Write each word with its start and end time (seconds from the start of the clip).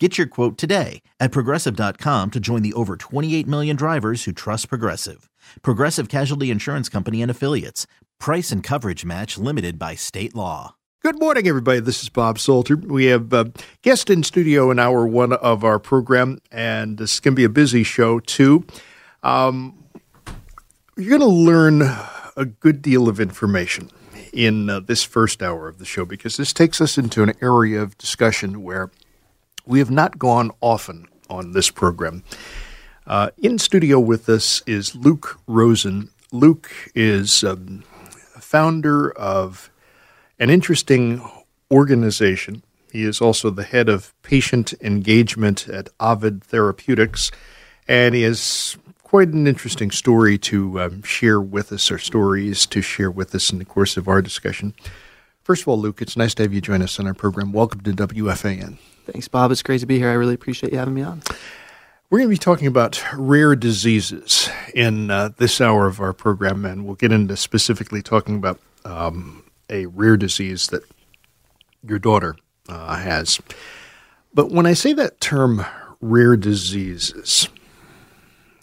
Get 0.00 0.18
your 0.18 0.26
quote 0.26 0.58
today 0.58 1.02
at 1.20 1.30
progressive.com 1.30 2.32
to 2.32 2.40
join 2.40 2.62
the 2.62 2.72
over 2.72 2.96
28 2.96 3.46
million 3.46 3.76
drivers 3.76 4.24
who 4.24 4.32
trust 4.32 4.68
Progressive. 4.68 5.30
Progressive 5.62 6.08
Casualty 6.08 6.50
Insurance 6.50 6.88
Company 6.88 7.22
and 7.22 7.30
Affiliates. 7.30 7.86
Price 8.18 8.50
and 8.50 8.60
coverage 8.60 9.04
match 9.04 9.38
limited 9.38 9.78
by 9.78 9.94
state 9.94 10.34
law. 10.34 10.74
Good 11.00 11.20
morning, 11.20 11.46
everybody. 11.46 11.78
This 11.78 12.02
is 12.02 12.08
Bob 12.08 12.40
Salter. 12.40 12.74
We 12.76 13.04
have 13.04 13.32
a 13.32 13.52
guest 13.82 14.10
in 14.10 14.24
studio 14.24 14.72
in 14.72 14.80
hour 14.80 15.06
one 15.06 15.32
of 15.34 15.62
our 15.62 15.78
program, 15.78 16.38
and 16.50 16.98
this 16.98 17.14
is 17.14 17.20
going 17.20 17.34
to 17.34 17.36
be 17.36 17.44
a 17.44 17.48
busy 17.48 17.84
show, 17.84 18.18
too. 18.18 18.66
Um, 19.22 19.78
you're 20.96 21.16
going 21.16 21.20
to 21.20 21.26
learn 21.26 21.82
a 22.36 22.44
good 22.44 22.82
deal 22.82 23.08
of 23.08 23.20
information 23.20 23.90
in 24.32 24.68
uh, 24.68 24.80
this 24.80 25.04
first 25.04 25.40
hour 25.40 25.68
of 25.68 25.78
the 25.78 25.84
show 25.84 26.04
because 26.04 26.36
this 26.36 26.52
takes 26.52 26.80
us 26.80 26.98
into 26.98 27.22
an 27.22 27.34
area 27.40 27.80
of 27.80 27.96
discussion 27.96 28.64
where 28.64 28.90
we 29.66 29.78
have 29.78 29.90
not 29.90 30.18
gone 30.18 30.50
often 30.60 31.06
on 31.28 31.52
this 31.52 31.70
program. 31.70 32.22
Uh, 33.06 33.30
in 33.38 33.58
studio 33.58 33.98
with 34.00 34.28
us 34.28 34.62
is 34.66 34.94
Luke 34.94 35.38
Rosen. 35.46 36.10
Luke 36.32 36.70
is 36.94 37.44
um, 37.44 37.84
founder 38.40 39.10
of 39.12 39.70
an 40.38 40.50
interesting 40.50 41.22
organization. 41.70 42.62
He 42.90 43.02
is 43.02 43.20
also 43.20 43.50
the 43.50 43.64
head 43.64 43.88
of 43.88 44.14
patient 44.22 44.72
engagement 44.80 45.68
at 45.68 45.88
Ovid 45.98 46.44
Therapeutics, 46.44 47.30
and 47.88 48.14
he 48.14 48.22
has 48.22 48.76
quite 49.02 49.28
an 49.28 49.46
interesting 49.46 49.90
story 49.90 50.38
to 50.38 50.80
um, 50.80 51.02
share 51.02 51.40
with 51.40 51.72
us, 51.72 51.90
or 51.90 51.98
stories 51.98 52.66
to 52.66 52.80
share 52.80 53.10
with 53.10 53.34
us 53.34 53.50
in 53.50 53.58
the 53.58 53.64
course 53.64 53.96
of 53.96 54.08
our 54.08 54.22
discussion. 54.22 54.74
First 55.44 55.60
of 55.60 55.68
all, 55.68 55.78
Luke, 55.78 56.00
it's 56.00 56.16
nice 56.16 56.32
to 56.36 56.42
have 56.42 56.54
you 56.54 56.62
join 56.62 56.80
us 56.80 56.98
on 56.98 57.06
our 57.06 57.12
program. 57.12 57.52
Welcome 57.52 57.82
to 57.82 57.92
WFAN. 57.92 58.78
Thanks, 59.04 59.28
Bob. 59.28 59.52
It's 59.52 59.62
great 59.62 59.80
to 59.80 59.86
be 59.86 59.98
here. 59.98 60.08
I 60.08 60.14
really 60.14 60.32
appreciate 60.32 60.72
you 60.72 60.78
having 60.78 60.94
me 60.94 61.02
on. 61.02 61.22
We're 62.08 62.20
going 62.20 62.30
to 62.30 62.34
be 62.34 62.38
talking 62.38 62.66
about 62.66 63.04
rare 63.12 63.54
diseases 63.54 64.48
in 64.74 65.10
uh, 65.10 65.32
this 65.36 65.60
hour 65.60 65.86
of 65.86 66.00
our 66.00 66.14
program, 66.14 66.64
and 66.64 66.86
we'll 66.86 66.94
get 66.94 67.12
into 67.12 67.36
specifically 67.36 68.00
talking 68.00 68.36
about 68.36 68.58
um, 68.86 69.44
a 69.68 69.84
rare 69.84 70.16
disease 70.16 70.68
that 70.68 70.82
your 71.86 71.98
daughter 71.98 72.36
uh, 72.70 72.96
has. 72.96 73.38
But 74.32 74.50
when 74.50 74.64
I 74.64 74.72
say 74.72 74.94
that 74.94 75.20
term, 75.20 75.62
rare 76.00 76.38
diseases, 76.38 77.50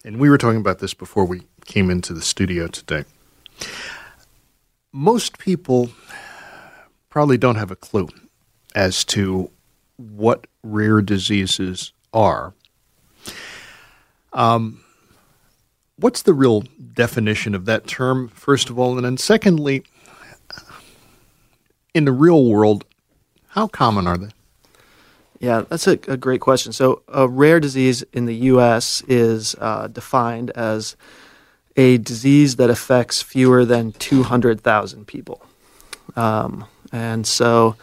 and 0.03 0.17
we 0.17 0.31
were 0.31 0.37
talking 0.39 0.59
about 0.59 0.79
this 0.79 0.95
before 0.95 1.25
we 1.25 1.43
came 1.65 1.91
into 1.91 2.11
the 2.15 2.23
studio 2.23 2.65
today, 2.65 3.05
most 4.91 5.37
people 5.37 5.91
probably 7.11 7.37
don't 7.37 7.57
have 7.57 7.69
a 7.69 7.75
clue 7.75 8.09
as 8.73 9.05
to 9.05 9.51
what 9.97 10.47
rare 10.63 11.01
diseases 11.01 11.91
are. 12.11 12.53
Um, 14.33 14.83
what's 15.97 16.23
the 16.23 16.33
real 16.33 16.61
definition 16.93 17.53
of 17.53 17.65
that 17.65 17.85
term, 17.85 18.29
first 18.29 18.71
of 18.71 18.79
all? 18.79 18.95
And 18.95 19.05
then, 19.05 19.17
secondly, 19.17 19.83
in 21.93 22.05
the 22.05 22.13
real 22.13 22.45
world, 22.45 22.85
how 23.49 23.67
common 23.67 24.07
are 24.07 24.17
they? 24.17 24.29
Yeah, 25.39 25.63
that's 25.67 25.87
a, 25.87 25.99
a 26.07 26.17
great 26.17 26.39
question. 26.39 26.71
So, 26.71 27.01
a 27.09 27.27
rare 27.27 27.59
disease 27.59 28.03
in 28.13 28.25
the 28.25 28.35
U.S. 28.35 29.03
is 29.07 29.55
uh, 29.59 29.87
defined 29.87 30.51
as 30.51 30.95
a 31.75 31.97
disease 31.97 32.55
that 32.55 32.69
affects 32.69 33.21
fewer 33.21 33.65
than 33.65 33.91
200,000 33.93 35.07
people. 35.07 35.43
Um, 36.15 36.65
and 36.91 37.25
so, 37.25 37.75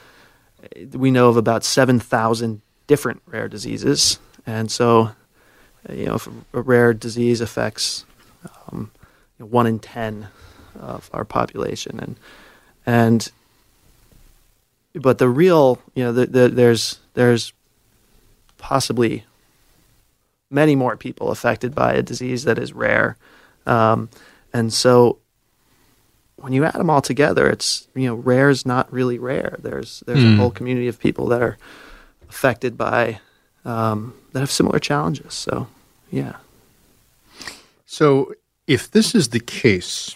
we 0.92 1.10
know 1.10 1.28
of 1.28 1.36
about 1.36 1.64
7,000 1.64 2.60
different 2.86 3.22
rare 3.26 3.48
diseases. 3.48 4.18
And 4.46 4.70
so, 4.70 5.12
you 5.88 6.06
know, 6.06 6.14
if 6.16 6.28
a 6.52 6.60
rare 6.60 6.92
disease 6.92 7.40
affects 7.40 8.04
um, 8.66 8.90
one 9.38 9.66
in 9.66 9.78
10 9.78 10.28
of 10.80 11.10
our 11.12 11.24
population. 11.24 11.98
And, 12.00 12.16
and, 12.86 13.30
but 14.94 15.18
the 15.18 15.28
real, 15.28 15.80
you 15.94 16.04
know, 16.04 16.12
the, 16.12 16.26
the, 16.26 16.48
there's, 16.48 16.98
there's 17.14 17.52
possibly 18.56 19.24
many 20.50 20.74
more 20.74 20.96
people 20.96 21.30
affected 21.30 21.74
by 21.74 21.92
a 21.92 22.02
disease 22.02 22.44
that 22.44 22.58
is 22.58 22.72
rare. 22.72 23.16
Um, 23.66 24.08
and 24.52 24.72
so 24.72 25.18
when 26.38 26.52
you 26.52 26.64
add 26.64 26.74
them 26.74 26.90
all 26.90 27.02
together, 27.02 27.48
it's 27.48 27.88
you 27.94 28.06
know 28.06 28.14
rare 28.14 28.48
is 28.48 28.64
not 28.64 28.92
really 28.92 29.18
rare. 29.18 29.56
There's 29.60 30.02
there's 30.06 30.20
mm. 30.20 30.34
a 30.34 30.36
whole 30.36 30.50
community 30.50 30.88
of 30.88 30.98
people 30.98 31.26
that 31.28 31.42
are 31.42 31.58
affected 32.28 32.76
by 32.76 33.20
um, 33.64 34.14
that 34.32 34.40
have 34.40 34.50
similar 34.50 34.78
challenges. 34.78 35.34
So 35.34 35.68
yeah. 36.10 36.36
So 37.86 38.34
if 38.66 38.90
this 38.90 39.14
is 39.14 39.28
the 39.28 39.40
case, 39.40 40.14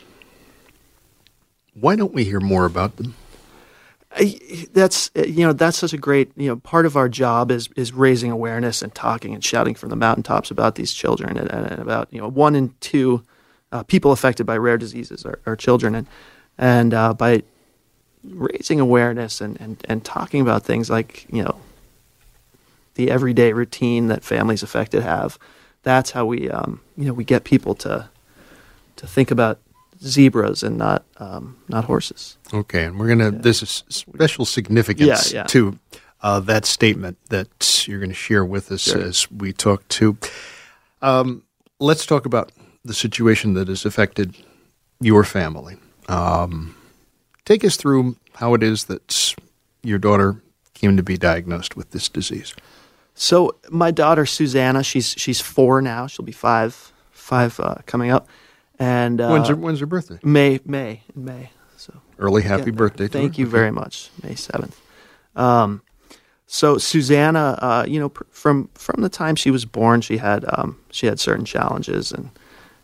why 1.74 1.96
don't 1.96 2.14
we 2.14 2.24
hear 2.24 2.40
more 2.40 2.66
about 2.66 2.96
them? 2.96 3.14
I, 4.14 4.38
that's 4.72 5.10
you 5.14 5.46
know 5.46 5.52
that's 5.52 5.78
such 5.78 5.94
a 5.94 5.98
great 5.98 6.32
you 6.36 6.48
know 6.48 6.56
part 6.56 6.86
of 6.86 6.96
our 6.96 7.08
job 7.08 7.50
is 7.50 7.68
is 7.76 7.92
raising 7.92 8.30
awareness 8.30 8.82
and 8.82 8.94
talking 8.94 9.32
and 9.32 9.42
shouting 9.42 9.74
from 9.74 9.88
the 9.88 9.96
mountaintops 9.96 10.50
about 10.50 10.74
these 10.74 10.92
children 10.92 11.38
and, 11.38 11.50
and 11.50 11.80
about 11.80 12.12
you 12.12 12.20
know 12.20 12.28
one 12.28 12.54
in 12.54 12.74
two 12.80 13.22
uh, 13.72 13.82
people 13.82 14.12
affected 14.12 14.44
by 14.46 14.56
rare 14.56 14.78
diseases 14.78 15.24
are, 15.24 15.40
are 15.46 15.56
children, 15.56 15.94
and 15.94 16.06
and 16.58 16.94
uh, 16.94 17.14
by 17.14 17.42
raising 18.24 18.78
awareness 18.78 19.40
and, 19.40 19.60
and 19.60 19.84
and 19.88 20.04
talking 20.04 20.40
about 20.40 20.62
things 20.62 20.88
like 20.88 21.26
you 21.32 21.42
know 21.42 21.60
the 22.94 23.10
everyday 23.10 23.52
routine 23.52 24.08
that 24.08 24.22
families 24.22 24.62
affected 24.62 25.02
have, 25.02 25.38
that's 25.82 26.10
how 26.12 26.26
we 26.26 26.50
um, 26.50 26.80
you 26.96 27.06
know 27.06 27.12
we 27.12 27.24
get 27.24 27.44
people 27.44 27.74
to 27.74 28.08
to 28.96 29.06
think 29.06 29.30
about 29.30 29.58
zebras 30.04 30.62
and 30.62 30.76
not 30.76 31.04
um, 31.16 31.56
not 31.68 31.84
horses. 31.84 32.36
Okay, 32.52 32.84
and 32.84 32.98
we're 32.98 33.08
gonna. 33.08 33.30
Yeah. 33.30 33.38
This 33.38 33.62
is 33.62 33.84
special 33.88 34.44
significance 34.44 35.32
yeah, 35.32 35.40
yeah. 35.40 35.44
to 35.44 35.78
uh, 36.22 36.40
that 36.40 36.66
statement 36.66 37.18
that 37.30 37.88
you're 37.88 37.98
going 37.98 38.10
to 38.10 38.14
share 38.14 38.44
with 38.44 38.70
us 38.70 38.82
sure. 38.82 39.00
as 39.00 39.30
we 39.30 39.52
talk 39.52 39.86
to. 39.88 40.16
Um, 41.00 41.42
let's 41.80 42.06
talk 42.06 42.26
about 42.26 42.52
the 42.84 42.94
situation 42.94 43.54
that 43.54 43.68
has 43.68 43.84
affected 43.84 44.36
your 45.00 45.24
family. 45.24 45.76
Um, 46.08 46.76
take 47.44 47.64
us 47.64 47.76
through 47.76 48.16
how 48.34 48.54
it 48.54 48.62
is 48.62 48.84
that 48.84 49.34
your 49.82 49.98
daughter 49.98 50.42
came 50.74 50.96
to 50.96 51.02
be 51.02 51.16
diagnosed 51.16 51.76
with 51.76 51.90
this 51.90 52.08
disease. 52.08 52.54
So 53.14 53.56
my 53.70 53.90
daughter 53.90 54.26
Susanna, 54.26 54.82
she's 54.82 55.14
she's 55.18 55.40
four 55.40 55.82
now. 55.82 56.06
She'll 56.06 56.24
be 56.24 56.32
five 56.32 56.92
five 57.10 57.58
uh, 57.60 57.76
coming 57.86 58.10
up. 58.10 58.28
And 58.78 59.20
uh, 59.20 59.28
when's 59.30 59.48
her 59.48 59.56
when's 59.56 59.80
her 59.80 59.86
birthday? 59.86 60.18
May 60.22 60.60
May 60.64 61.02
in 61.14 61.24
May. 61.24 61.50
So 61.76 61.94
early 62.18 62.42
happy 62.42 62.70
birthday! 62.70 63.06
Thank 63.06 63.38
you 63.38 63.44
okay. 63.46 63.52
very 63.52 63.70
much. 63.82 64.10
May 64.22 64.34
seventh. 64.34 64.80
Um, 65.36 65.82
so 66.46 66.78
Susanna, 66.78 67.58
uh, 67.62 67.84
you 67.86 68.00
know, 68.00 68.08
pr- 68.08 68.24
from 68.30 68.68
from 68.74 69.02
the 69.02 69.08
time 69.08 69.36
she 69.36 69.50
was 69.50 69.64
born, 69.64 70.00
she 70.00 70.16
had 70.16 70.44
um, 70.48 70.80
she 70.90 71.06
had 71.06 71.20
certain 71.20 71.44
challenges 71.44 72.12
and 72.12 72.30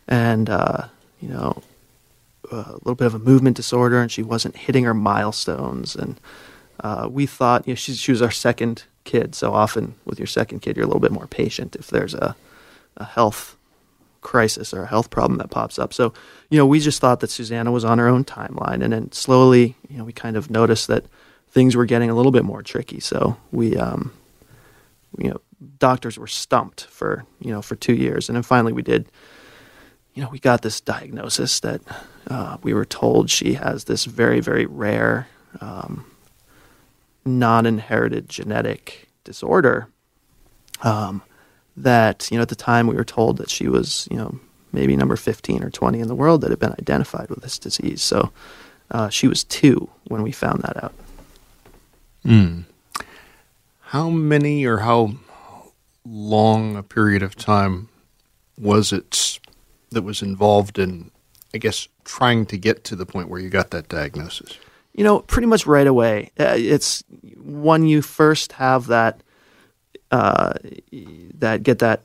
and 0.09 0.49
uh, 0.49 0.87
you 1.21 1.29
know 1.29 1.61
a 2.51 2.73
little 2.83 2.95
bit 2.95 3.05
of 3.05 3.15
a 3.15 3.19
movement 3.19 3.55
disorder, 3.55 4.01
and 4.01 4.11
she 4.11 4.23
wasn't 4.23 4.57
hitting 4.57 4.83
her 4.83 4.93
milestones. 4.93 5.95
And 5.95 6.19
uh, 6.79 7.07
we 7.09 7.25
thought, 7.25 7.67
you 7.67 7.73
know, 7.73 7.75
she, 7.75 7.93
she 7.93 8.11
was 8.11 8.21
our 8.21 8.31
second 8.31 8.83
kid, 9.03 9.35
so 9.35 9.53
often 9.53 9.95
with 10.03 10.19
your 10.19 10.25
second 10.27 10.61
kid, 10.61 10.75
you're 10.75 10.83
a 10.83 10.87
little 10.87 10.99
bit 10.99 11.11
more 11.11 11.27
patient 11.27 11.75
if 11.75 11.87
there's 11.87 12.15
a, 12.15 12.35
a 12.97 13.03
health 13.03 13.55
crisis 14.21 14.73
or 14.73 14.83
a 14.83 14.87
health 14.87 15.09
problem 15.09 15.37
that 15.37 15.51
pops 15.51 15.77
up. 15.77 15.93
So, 15.93 16.11
you 16.49 16.57
know, 16.57 16.65
we 16.65 16.79
just 16.79 16.99
thought 16.99 17.19
that 17.19 17.29
Susanna 17.29 17.71
was 17.71 17.85
on 17.85 17.99
her 17.99 18.07
own 18.07 18.25
timeline, 18.25 18.83
and 18.83 18.91
then 18.91 19.11
slowly, 19.11 19.75
you 19.89 19.97
know, 19.97 20.03
we 20.03 20.13
kind 20.13 20.35
of 20.35 20.49
noticed 20.49 20.87
that 20.87 21.05
things 21.51 21.75
were 21.75 21.85
getting 21.85 22.09
a 22.09 22.15
little 22.15 22.31
bit 22.31 22.45
more 22.45 22.63
tricky. 22.63 22.99
So 22.99 23.37
we, 23.51 23.77
um, 23.77 24.11
you 25.17 25.29
know, 25.29 25.41
doctors 25.77 26.17
were 26.17 26.27
stumped 26.27 26.85
for 26.85 27.25
you 27.41 27.51
know 27.51 27.61
for 27.61 27.75
two 27.75 27.93
years, 27.93 28.29
and 28.29 28.35
then 28.35 28.43
finally 28.43 28.73
we 28.73 28.81
did 28.81 29.09
you 30.19 30.25
know, 30.25 30.31
we 30.31 30.39
got 30.39 30.63
this 30.63 30.81
diagnosis 30.81 31.61
that 31.61 31.79
uh, 32.27 32.57
we 32.61 32.73
were 32.73 32.83
told 32.83 33.29
she 33.29 33.53
has 33.53 33.85
this 33.85 34.03
very, 34.03 34.41
very 34.41 34.65
rare, 34.65 35.29
um, 35.61 36.11
non 37.23 37.65
inherited 37.65 38.27
genetic 38.27 39.07
disorder. 39.23 39.87
Um, 40.81 41.21
that, 41.77 42.27
you 42.29 42.37
know, 42.37 42.41
at 42.41 42.49
the 42.49 42.55
time 42.55 42.85
we 42.85 42.97
were 42.97 43.05
told 43.05 43.37
that 43.37 43.49
she 43.49 43.69
was, 43.69 44.09
you 44.11 44.17
know, 44.17 44.37
maybe 44.73 44.97
number 44.97 45.15
15 45.15 45.63
or 45.63 45.69
20 45.69 46.01
in 46.01 46.09
the 46.09 46.15
world 46.15 46.41
that 46.41 46.49
had 46.49 46.59
been 46.59 46.73
identified 46.73 47.29
with 47.29 47.41
this 47.41 47.57
disease. 47.57 48.01
So 48.01 48.33
uh, 48.91 49.07
she 49.07 49.29
was 49.29 49.45
two 49.45 49.89
when 50.09 50.21
we 50.21 50.33
found 50.33 50.63
that 50.63 50.83
out. 50.83 50.93
Mm. 52.25 52.65
How 53.79 54.09
many 54.09 54.65
or 54.65 54.79
how 54.79 55.13
long 56.03 56.75
a 56.75 56.83
period 56.83 57.23
of 57.23 57.37
time 57.37 57.87
was 58.57 58.91
it 58.91 59.39
that 59.91 60.03
was 60.03 60.21
involved 60.21 60.79
in, 60.79 61.11
I 61.53 61.57
guess, 61.57 61.87
trying 62.03 62.45
to 62.47 62.57
get 62.57 62.83
to 62.85 62.95
the 62.95 63.05
point 63.05 63.29
where 63.29 63.39
you 63.39 63.49
got 63.49 63.71
that 63.71 63.87
diagnosis? 63.89 64.57
You 64.93 65.03
know, 65.03 65.19
pretty 65.19 65.47
much 65.47 65.65
right 65.65 65.87
away. 65.87 66.31
Uh, 66.39 66.55
it's 66.57 67.03
when 67.37 67.83
you 67.83 68.01
first 68.01 68.53
have 68.53 68.87
that, 68.87 69.21
uh, 70.11 70.53
that 71.35 71.63
get 71.63 71.79
that 71.79 72.03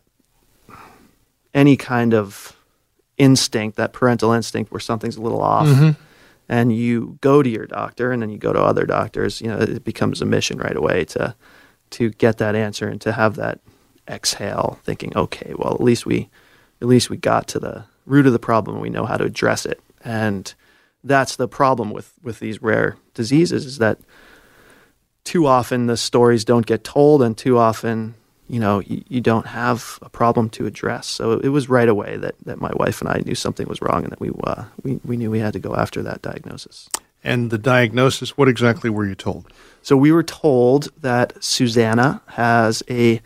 any 1.52 1.76
kind 1.76 2.14
of 2.14 2.56
instinct, 3.16 3.76
that 3.76 3.92
parental 3.92 4.32
instinct 4.32 4.70
where 4.70 4.80
something's 4.80 5.16
a 5.16 5.22
little 5.22 5.40
off. 5.40 5.66
Mm-hmm 5.66 6.00
and 6.48 6.74
you 6.76 7.18
go 7.20 7.42
to 7.42 7.48
your 7.48 7.66
doctor 7.66 8.12
and 8.12 8.22
then 8.22 8.30
you 8.30 8.38
go 8.38 8.52
to 8.52 8.60
other 8.60 8.86
doctors, 8.86 9.40
you 9.40 9.48
know, 9.48 9.58
it 9.58 9.84
becomes 9.84 10.20
a 10.20 10.26
mission 10.26 10.58
right 10.58 10.76
away 10.76 11.04
to 11.06 11.34
to 11.90 12.10
get 12.10 12.38
that 12.38 12.56
answer 12.56 12.88
and 12.88 13.00
to 13.00 13.12
have 13.12 13.36
that 13.36 13.60
exhale 14.08 14.80
thinking, 14.84 15.16
okay, 15.16 15.54
well 15.56 15.74
at 15.74 15.80
least 15.80 16.06
we 16.06 16.28
at 16.80 16.88
least 16.88 17.10
we 17.10 17.16
got 17.16 17.48
to 17.48 17.58
the 17.58 17.84
root 18.06 18.26
of 18.26 18.32
the 18.32 18.38
problem 18.38 18.76
and 18.76 18.82
we 18.82 18.90
know 18.90 19.06
how 19.06 19.16
to 19.16 19.24
address 19.24 19.66
it. 19.66 19.80
And 20.04 20.52
that's 21.02 21.36
the 21.36 21.48
problem 21.48 21.90
with 21.92 22.12
with 22.22 22.38
these 22.38 22.62
rare 22.62 22.96
diseases 23.12 23.66
is 23.66 23.78
that 23.78 23.98
too 25.22 25.46
often 25.46 25.86
the 25.86 25.96
stories 25.96 26.44
don't 26.44 26.66
get 26.66 26.84
told 26.84 27.22
and 27.22 27.36
too 27.36 27.58
often 27.58 28.14
you 28.48 28.60
know 28.60 28.80
you, 28.80 29.02
you, 29.08 29.20
don't 29.20 29.46
have 29.46 29.98
a 30.02 30.08
problem 30.08 30.50
to 30.50 30.66
address. 30.66 31.06
So 31.06 31.32
it 31.32 31.48
was 31.48 31.68
right 31.68 31.88
away 31.88 32.16
that, 32.18 32.34
that 32.44 32.60
my 32.60 32.72
wife 32.74 33.00
and 33.00 33.08
i 33.08 33.22
knew 33.24 33.34
something 33.34 33.66
was 33.66 33.80
wrong 33.80 34.02
and 34.04 34.12
that 34.12 34.20
we, 34.20 34.30
uh, 34.44 34.64
we, 34.82 35.00
we 35.04 35.16
knew 35.16 35.30
we 35.30 35.38
had 35.38 35.54
to 35.54 35.58
go 35.58 35.74
after 35.74 36.02
that 36.02 36.22
diagnosis. 36.22 36.88
And 37.22 37.50
the 37.50 37.58
diagnosis 37.58 38.36
what 38.36 38.48
exactly 38.48 38.90
were 38.90 39.06
you 39.06 39.14
told? 39.14 39.50
So 39.82 39.96
we 39.96 40.12
were 40.12 40.22
told 40.22 40.88
that 41.00 41.42
susanna 41.42 42.22
has 42.28 42.82
a 42.88 43.22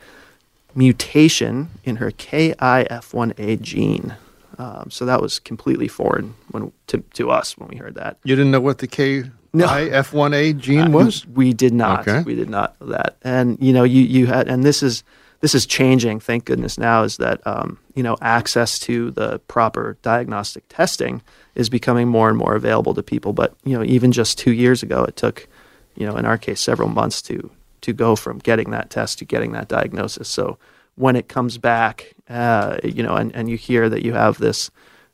mutation 0.75 1.70
in 1.85 1.97
her 1.97 2.11
kif1a 2.11 3.61
gene 3.61 4.17
um, 4.59 4.91
so 4.91 5.06
that 5.06 5.23
was 5.23 5.38
completely 5.38 5.87
foreign 5.87 6.35
when, 6.50 6.73
to, 6.88 6.99
to 7.15 7.31
us 7.31 7.56
when 7.56 7.69
we 7.69 7.76
heard 7.76 7.94
that. 7.94 8.19
You 8.25 8.35
didn't 8.35 8.50
know 8.50 8.61
what 8.61 8.79
the 8.79 8.88
K 8.88 9.25
no. 9.53 9.67
IF1A 9.67 10.59
gene 10.59 10.93
was? 10.93 11.25
Uh, 11.25 11.29
we 11.35 11.53
did 11.53 11.73
not. 11.73 12.06
Okay. 12.06 12.23
We 12.23 12.35
did 12.35 12.50
not 12.50 12.79
know 12.81 12.88
that. 12.88 13.17
And 13.23 13.56
you 13.61 13.73
know, 13.73 13.85
you 13.85 14.03
you 14.03 14.26
had, 14.26 14.49
and 14.49 14.65
this 14.65 14.82
is 14.82 15.05
this 15.41 15.55
is 15.55 15.65
changing. 15.65 16.19
Thank 16.20 16.44
goodness 16.44 16.76
now 16.76 17.05
is 17.05 17.19
that 17.19 17.44
um, 17.47 17.79
you 17.94 18.03
know 18.03 18.17
access 18.21 18.79
to 18.81 19.12
the 19.12 19.38
proper 19.41 19.97
diagnostic 20.03 20.64
testing 20.69 21.23
is 21.55 21.69
becoming 21.69 22.09
more 22.09 22.29
and 22.29 22.37
more 22.37 22.56
available 22.56 22.94
to 22.94 23.03
people. 23.03 23.32
But 23.32 23.55
you 23.64 23.76
know, 23.76 23.85
even 23.85 24.11
just 24.11 24.38
two 24.38 24.53
years 24.53 24.82
ago, 24.82 25.05
it 25.05 25.17
took 25.17 25.49
you 25.94 26.05
know 26.05 26.17
in 26.17 26.25
our 26.25 26.37
case 26.37 26.61
several 26.61 26.88
months 26.88 27.23
to 27.23 27.50
to 27.82 27.92
go 27.92 28.16
from 28.16 28.38
getting 28.38 28.70
that 28.70 28.90
test 28.90 29.19
to 29.19 29.25
getting 29.25 29.52
that 29.52 29.69
diagnosis. 29.69 30.28
So 30.28 30.58
when 30.96 31.16
it 31.16 31.28
comes 31.28 31.58
back, 31.58 32.14
uh, 32.28 32.78
you 32.82 33.02
know, 33.02 33.14
and, 33.14 33.34
and 33.34 33.48
you 33.48 33.56
hear 33.56 33.88
that 33.88 34.04
you 34.04 34.14
have 34.14 34.38
this, 34.38 34.70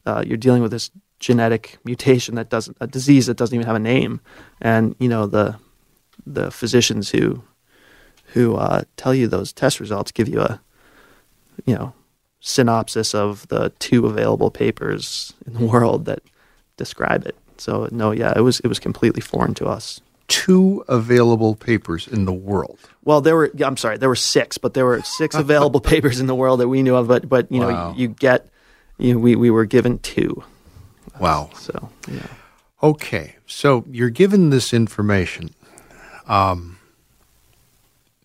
uh, 0.06 0.25
you're 0.26 0.37
dealing 0.37 0.62
with 0.62 0.70
this 0.70 0.90
genetic 1.19 1.78
mutation 1.84 2.34
that 2.34 2.49
doesn't, 2.49 2.76
a 2.81 2.87
disease 2.87 3.26
that 3.26 3.37
doesn't 3.37 3.55
even 3.55 3.66
have 3.66 3.76
a 3.76 3.81
name, 3.81 4.20
and 4.61 4.94
you 4.99 5.08
know 5.08 5.26
the 5.26 5.56
the 6.26 6.50
physicians 6.50 7.11
who 7.11 7.43
who 8.32 8.56
uh, 8.56 8.82
tell 8.96 9.14
you 9.14 9.26
those 9.28 9.52
test 9.52 9.81
results 9.81 10.11
give 10.11 10.28
you 10.28 10.40
a 10.40 10.61
you 11.64 11.75
know 11.75 11.93
synopsis 12.40 13.14
of 13.14 13.49
the 13.49 13.70
two 13.78 14.06
available 14.06 14.50
papers 14.50 15.32
in 15.46 15.55
the 15.55 15.64
world 15.72 16.05
that 16.05 16.20
describe 16.76 17.26
it. 17.26 17.37
So 17.56 17.88
no, 17.90 18.11
yeah, 18.11 18.32
it 18.37 18.40
was 18.40 18.61
it 18.61 18.69
was 18.69 18.78
completely 18.78 19.20
foreign 19.20 19.55
to 19.55 19.66
us 19.66 20.00
two 20.29 20.85
available 20.88 21.55
papers 21.55 22.09
in 22.09 22.25
the 22.25 22.32
world. 22.32 22.79
Well, 23.05 23.21
there 23.21 23.37
were. 23.37 23.50
I'm 23.61 23.76
sorry, 23.76 23.99
there 23.99 24.09
were 24.09 24.17
six, 24.17 24.59
but 24.59 24.75
there 24.75 24.85
were 24.85 25.03
six 25.03 25.35
available 25.35 25.81
papers 25.81 26.21
in 26.21 26.26
the 26.26 26.35
world 26.35 26.61
that 26.61 26.69
we 26.69 26.82
knew 26.82 26.97
of. 26.97 27.09
But 27.09 27.29
but 27.29 27.50
you 27.50 27.61
wow. 27.61 27.91
know, 27.91 27.97
you 27.97 28.09
get, 28.09 28.49
you 28.99 29.15
know, 29.15 29.19
we 29.19 29.37
we 29.37 29.50
were 29.50 29.65
given 29.65 29.99
two. 29.99 30.43
Wow. 31.21 31.50
So 31.55 31.91
yeah. 32.11 32.26
Okay, 32.82 33.37
so 33.47 33.85
you're 33.91 34.11
given 34.11 34.50
this 34.50 34.75
information. 34.75 35.55
Um, 36.26 36.79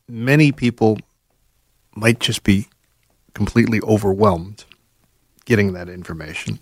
many 0.07 0.51
people 0.51 0.97
might 1.95 2.19
just 2.19 2.43
be 2.43 2.67
completely 3.33 3.79
overwhelmed 3.81 4.65
getting 5.45 5.73
that 5.73 5.89
information. 5.89 6.59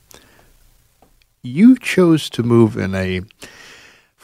You 1.42 1.78
chose 1.78 2.30
to 2.31 2.44
move 2.44 2.78
in 2.78 2.94
a 2.94 3.22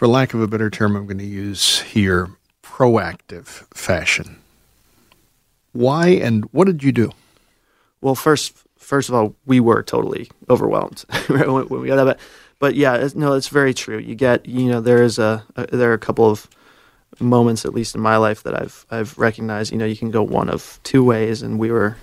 for 0.03 0.07
lack 0.07 0.33
of 0.33 0.41
a 0.41 0.47
better 0.49 0.69
term, 0.69 0.97
I'm 0.97 1.05
going 1.05 1.17
to 1.19 1.23
use 1.23 1.79
here 1.79 2.31
proactive 2.61 3.45
fashion. 3.73 4.41
Why 5.71 6.09
and 6.09 6.43
what 6.51 6.67
did 6.67 6.83
you 6.83 6.91
do? 6.91 7.11
Well, 8.01 8.13
first, 8.13 8.53
first 8.77 9.07
of 9.07 9.15
all, 9.15 9.33
we 9.45 9.61
were 9.61 9.81
totally 9.81 10.29
overwhelmed 10.49 11.05
when, 11.27 11.69
we 11.69 11.87
got 11.87 11.95
that. 11.95 12.03
But, 12.03 12.19
but 12.59 12.75
yeah, 12.75 12.95
it's, 12.95 13.15
no, 13.15 13.31
it's 13.31 13.47
very 13.47 13.73
true. 13.73 13.97
You 13.97 14.13
get, 14.13 14.45
you 14.45 14.65
know, 14.65 14.81
there 14.81 15.01
is 15.01 15.19
a, 15.19 15.45
a, 15.55 15.67
there 15.67 15.91
are 15.91 15.93
a 15.93 15.99
couple 15.99 16.29
of 16.29 16.49
moments, 17.21 17.63
at 17.63 17.73
least 17.73 17.95
in 17.95 18.01
my 18.01 18.17
life, 18.17 18.43
that 18.43 18.61
I've 18.61 18.85
I've 18.91 19.17
recognized. 19.17 19.71
You 19.71 19.77
know, 19.77 19.85
you 19.85 19.95
can 19.95 20.11
go 20.11 20.21
one 20.21 20.49
of 20.49 20.81
two 20.83 21.05
ways, 21.05 21.41
and 21.41 21.57
we 21.57 21.71
were 21.71 21.95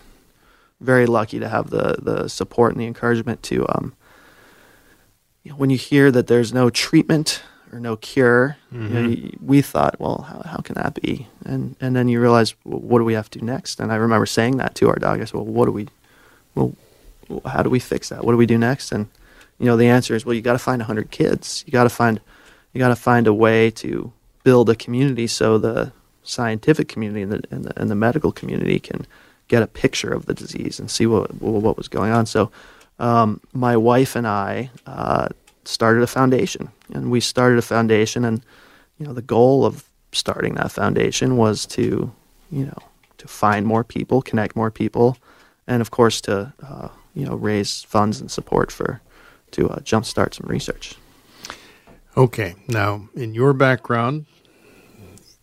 very 0.80 1.04
lucky 1.04 1.38
to 1.38 1.50
have 1.50 1.68
the 1.68 1.96
the 2.00 2.28
support 2.28 2.72
and 2.72 2.80
the 2.80 2.86
encouragement 2.86 3.42
to. 3.42 3.66
Um, 3.68 3.92
you 5.42 5.50
know, 5.50 5.58
when 5.58 5.68
you 5.68 5.76
hear 5.76 6.10
that 6.10 6.28
there's 6.28 6.54
no 6.54 6.70
treatment 6.70 7.42
or 7.72 7.80
no 7.80 7.96
cure. 7.96 8.56
Mm-hmm. 8.72 8.82
You 8.82 9.02
know, 9.02 9.08
mm-hmm. 9.08 9.46
we 9.46 9.62
thought, 9.62 9.98
well, 10.00 10.22
how, 10.28 10.42
how 10.48 10.58
can 10.58 10.74
that 10.74 10.94
be? 10.94 11.26
And 11.44 11.76
and 11.80 11.94
then 11.94 12.08
you 12.08 12.20
realize, 12.20 12.54
well, 12.64 12.80
what 12.80 12.98
do 12.98 13.04
we 13.04 13.14
have 13.14 13.30
to 13.30 13.38
do 13.38 13.44
next? 13.44 13.80
And 13.80 13.92
I 13.92 13.96
remember 13.96 14.26
saying 14.26 14.56
that 14.58 14.74
to 14.76 14.88
our 14.88 14.96
dog. 14.96 15.20
I 15.20 15.24
said, 15.24 15.34
well, 15.34 15.44
what 15.44 15.66
do 15.66 15.72
we, 15.72 15.88
well, 16.54 16.74
how 17.46 17.62
do 17.62 17.70
we 17.70 17.78
fix 17.78 18.08
that? 18.08 18.24
What 18.24 18.32
do 18.32 18.38
we 18.38 18.46
do 18.46 18.58
next? 18.58 18.92
And 18.92 19.06
you 19.58 19.66
know, 19.66 19.76
the 19.76 19.88
answer 19.88 20.14
is, 20.14 20.24
well, 20.24 20.34
you 20.34 20.42
got 20.42 20.54
to 20.54 20.58
find 20.58 20.82
hundred 20.82 21.10
kids. 21.10 21.64
You 21.66 21.72
got 21.72 21.84
to 21.84 21.90
find, 21.90 22.20
you 22.72 22.78
got 22.78 22.88
to 22.88 22.96
find 22.96 23.26
a 23.26 23.34
way 23.34 23.70
to 23.72 24.12
build 24.42 24.70
a 24.70 24.74
community 24.74 25.26
so 25.26 25.58
the 25.58 25.92
scientific 26.22 26.88
community 26.88 27.22
and 27.22 27.32
the, 27.32 27.42
and 27.50 27.64
the, 27.64 27.80
and 27.80 27.90
the 27.90 27.94
medical 27.94 28.32
community 28.32 28.78
can 28.80 29.06
get 29.48 29.62
a 29.62 29.66
picture 29.66 30.12
of 30.12 30.26
the 30.26 30.34
disease 30.34 30.80
and 30.80 30.90
see 30.90 31.06
what 31.06 31.34
what 31.40 31.76
was 31.76 31.88
going 31.88 32.12
on. 32.12 32.26
So. 32.26 32.50
Um, 32.98 33.40
my 33.54 33.78
wife 33.78 34.14
and 34.14 34.26
I 34.26 34.68
uh, 34.86 35.28
started 35.70 36.02
a 36.02 36.06
foundation, 36.06 36.70
and 36.92 37.10
we 37.10 37.20
started 37.20 37.58
a 37.58 37.62
foundation, 37.62 38.24
and 38.24 38.42
you 38.98 39.06
know 39.06 39.12
the 39.12 39.22
goal 39.22 39.64
of 39.64 39.84
starting 40.12 40.54
that 40.54 40.72
foundation 40.72 41.36
was 41.36 41.66
to 41.66 42.12
you 42.50 42.66
know 42.66 42.78
to 43.18 43.28
find 43.28 43.66
more 43.66 43.84
people, 43.84 44.22
connect 44.22 44.56
more 44.56 44.70
people, 44.70 45.16
and 45.66 45.80
of 45.80 45.90
course 45.90 46.20
to 46.22 46.52
uh, 46.62 46.88
you 47.14 47.24
know 47.24 47.34
raise 47.34 47.82
funds 47.84 48.20
and 48.20 48.30
support 48.30 48.70
for 48.72 49.00
to 49.52 49.68
uh, 49.68 49.78
jumpstart 49.80 50.34
some 50.34 50.48
research. 50.48 50.94
Okay, 52.16 52.54
now 52.68 53.08
in 53.14 53.34
your 53.34 53.52
background, 53.52 54.26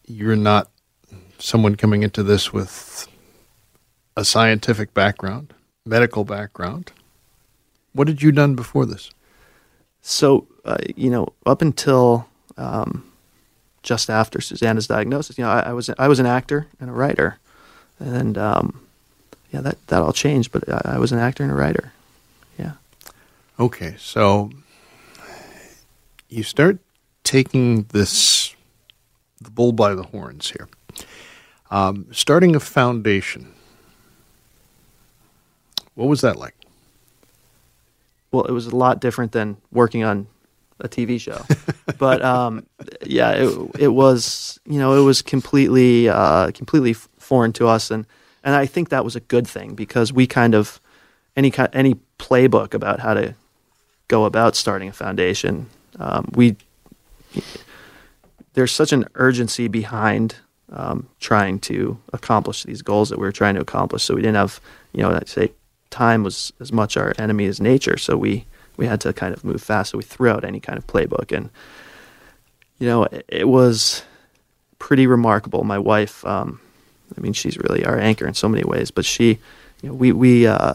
you're 0.05 0.36
not 0.36 0.69
someone 1.39 1.75
coming 1.75 2.03
into 2.03 2.24
this 2.24 2.51
with 2.51 3.07
a 4.15 4.25
scientific 4.25 4.93
background, 4.93 5.53
medical 5.86 6.25
background. 6.25 6.91
What 7.93 8.07
had 8.07 8.22
you 8.22 8.31
done 8.31 8.55
before 8.55 8.86
this? 8.86 9.12
So, 10.09 10.47
uh, 10.63 10.77
you 10.95 11.09
know, 11.09 11.33
up 11.45 11.61
until 11.61 12.29
um, 12.55 13.03
just 13.83 14.09
after 14.09 14.39
Susanna's 14.39 14.87
diagnosis, 14.87 15.37
you 15.37 15.43
know, 15.43 15.49
I, 15.49 15.59
I, 15.59 15.73
was 15.73 15.89
I 15.99 16.07
was 16.07 16.21
an 16.21 16.25
actor 16.25 16.65
and 16.79 16.89
a 16.89 16.93
writer, 16.93 17.39
and 17.99 18.37
um, 18.37 18.79
yeah, 19.51 19.59
that 19.59 19.85
that 19.87 20.01
all 20.01 20.13
changed. 20.13 20.53
But 20.53 20.69
I, 20.69 20.93
I 20.95 20.97
was 20.97 21.11
an 21.11 21.19
actor 21.19 21.43
and 21.43 21.51
a 21.51 21.55
writer. 21.55 21.91
Yeah. 22.57 22.71
Okay, 23.59 23.95
so 23.99 24.49
you 26.29 26.43
start 26.43 26.79
taking 27.25 27.83
this 27.91 28.55
the 29.41 29.51
bull 29.51 29.73
by 29.73 29.93
the 29.93 30.03
horns 30.03 30.51
here. 30.51 30.69
Um, 31.69 32.07
starting 32.13 32.55
a 32.55 32.61
foundation. 32.61 33.51
What 35.95 36.07
was 36.07 36.21
that 36.21 36.37
like? 36.37 36.56
Well, 38.31 38.46
it 38.46 38.51
was 38.51 38.67
a 38.67 38.75
lot 38.75 39.00
different 39.00 39.31
than 39.31 39.57
working 39.72 40.03
on 40.03 40.27
a 40.79 40.88
TV 40.88 41.19
show. 41.19 41.41
but 41.98 42.22
um, 42.22 42.65
yeah, 43.05 43.31
it, 43.31 43.72
it 43.79 43.88
was 43.89 44.60
you 44.65 44.79
know 44.79 45.00
it 45.00 45.03
was 45.03 45.22
completely 45.22 46.10
uh, 46.10 46.51
completely 46.51 46.93
foreign 46.93 47.53
to 47.53 47.67
us, 47.67 47.91
and 47.91 48.05
and 48.43 48.55
I 48.55 48.65
think 48.65 48.89
that 48.89 49.03
was 49.03 49.15
a 49.15 49.22
good 49.22 49.48
thing 49.48 49.75
because 49.75 50.13
we 50.13 50.27
kind 50.27 50.55
of 50.55 50.79
any 51.36 51.51
any 51.74 51.96
playbook 52.19 52.74
about 52.74 53.00
how 53.00 53.13
to 53.13 53.36
go 54.07 54.25
about 54.25 54.55
starting 54.55 54.89
a 54.89 54.93
foundation. 54.93 55.67
Um, 56.00 56.29
we 56.34 56.55
there's 58.53 58.72
such 58.72 58.91
an 58.91 59.05
urgency 59.15 59.67
behind 59.67 60.36
um, 60.72 61.07
trying 61.19 61.60
to 61.60 61.98
accomplish 62.13 62.63
these 62.63 62.81
goals 62.81 63.10
that 63.10 63.19
we 63.19 63.25
were 63.25 63.31
trying 63.31 63.55
to 63.55 63.62
accomplish. 63.62 64.03
So 64.03 64.15
we 64.15 64.22
didn't 64.22 64.36
have 64.36 64.60
you 64.93 65.01
know 65.01 65.19
say 65.25 65.51
time 65.97 66.23
was 66.23 66.53
as 66.59 66.71
much 66.71 66.97
our 66.97 67.13
enemy 67.17 67.45
as 67.45 67.59
nature. 67.59 67.97
So 67.97 68.17
we 68.17 68.45
we 68.77 68.85
had 68.85 69.01
to 69.01 69.13
kind 69.13 69.33
of 69.33 69.43
move 69.43 69.61
fast. 69.61 69.91
So 69.91 69.97
we 69.97 70.03
threw 70.03 70.29
out 70.29 70.43
any 70.43 70.59
kind 70.59 70.77
of 70.77 70.85
playbook, 70.85 71.35
and 71.35 71.49
you 72.79 72.87
know, 72.87 73.03
it, 73.03 73.25
it 73.27 73.47
was 73.47 74.03
pretty 74.79 75.07
remarkable. 75.07 75.63
My 75.63 75.79
wife, 75.79 76.23
um, 76.25 76.59
I 77.17 77.21
mean, 77.21 77.33
she's 77.33 77.57
really 77.57 77.83
our 77.85 77.97
anchor 77.97 78.27
in 78.27 78.35
so 78.35 78.47
many 78.47 78.63
ways, 78.63 78.91
but 78.91 79.05
she, 79.05 79.39
you 79.81 79.89
know, 79.89 79.95
we 79.95 80.11
we 80.11 80.47
uh, 80.47 80.73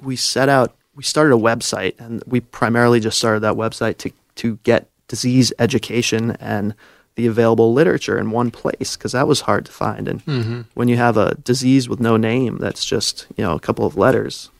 we 0.00 0.16
set 0.16 0.48
out. 0.48 0.74
We 0.94 1.02
started 1.02 1.34
a 1.34 1.38
website, 1.38 1.98
and 1.98 2.22
we 2.26 2.38
primarily 2.40 3.00
just 3.00 3.18
started 3.18 3.40
that 3.40 3.54
website 3.54 3.98
to 3.98 4.12
to 4.36 4.58
get 4.62 4.88
disease 5.08 5.52
education 5.58 6.36
and 6.40 6.74
the 7.16 7.26
available 7.26 7.72
literature 7.72 8.18
in 8.18 8.30
one 8.32 8.50
place 8.50 8.96
because 8.96 9.12
that 9.12 9.28
was 9.28 9.42
hard 9.42 9.64
to 9.66 9.72
find. 9.72 10.08
And 10.08 10.24
Mm-hmm. 10.26 10.60
when 10.74 10.88
you 10.88 10.96
have 10.96 11.16
a 11.16 11.34
disease 11.36 11.88
with 11.88 12.00
no 12.00 12.16
name, 12.16 12.58
that's 12.58 12.84
just 12.84 13.26
you 13.36 13.44
know 13.44 13.54
a 13.54 13.60
couple 13.60 13.86
of 13.86 13.96
letters. 13.96 14.50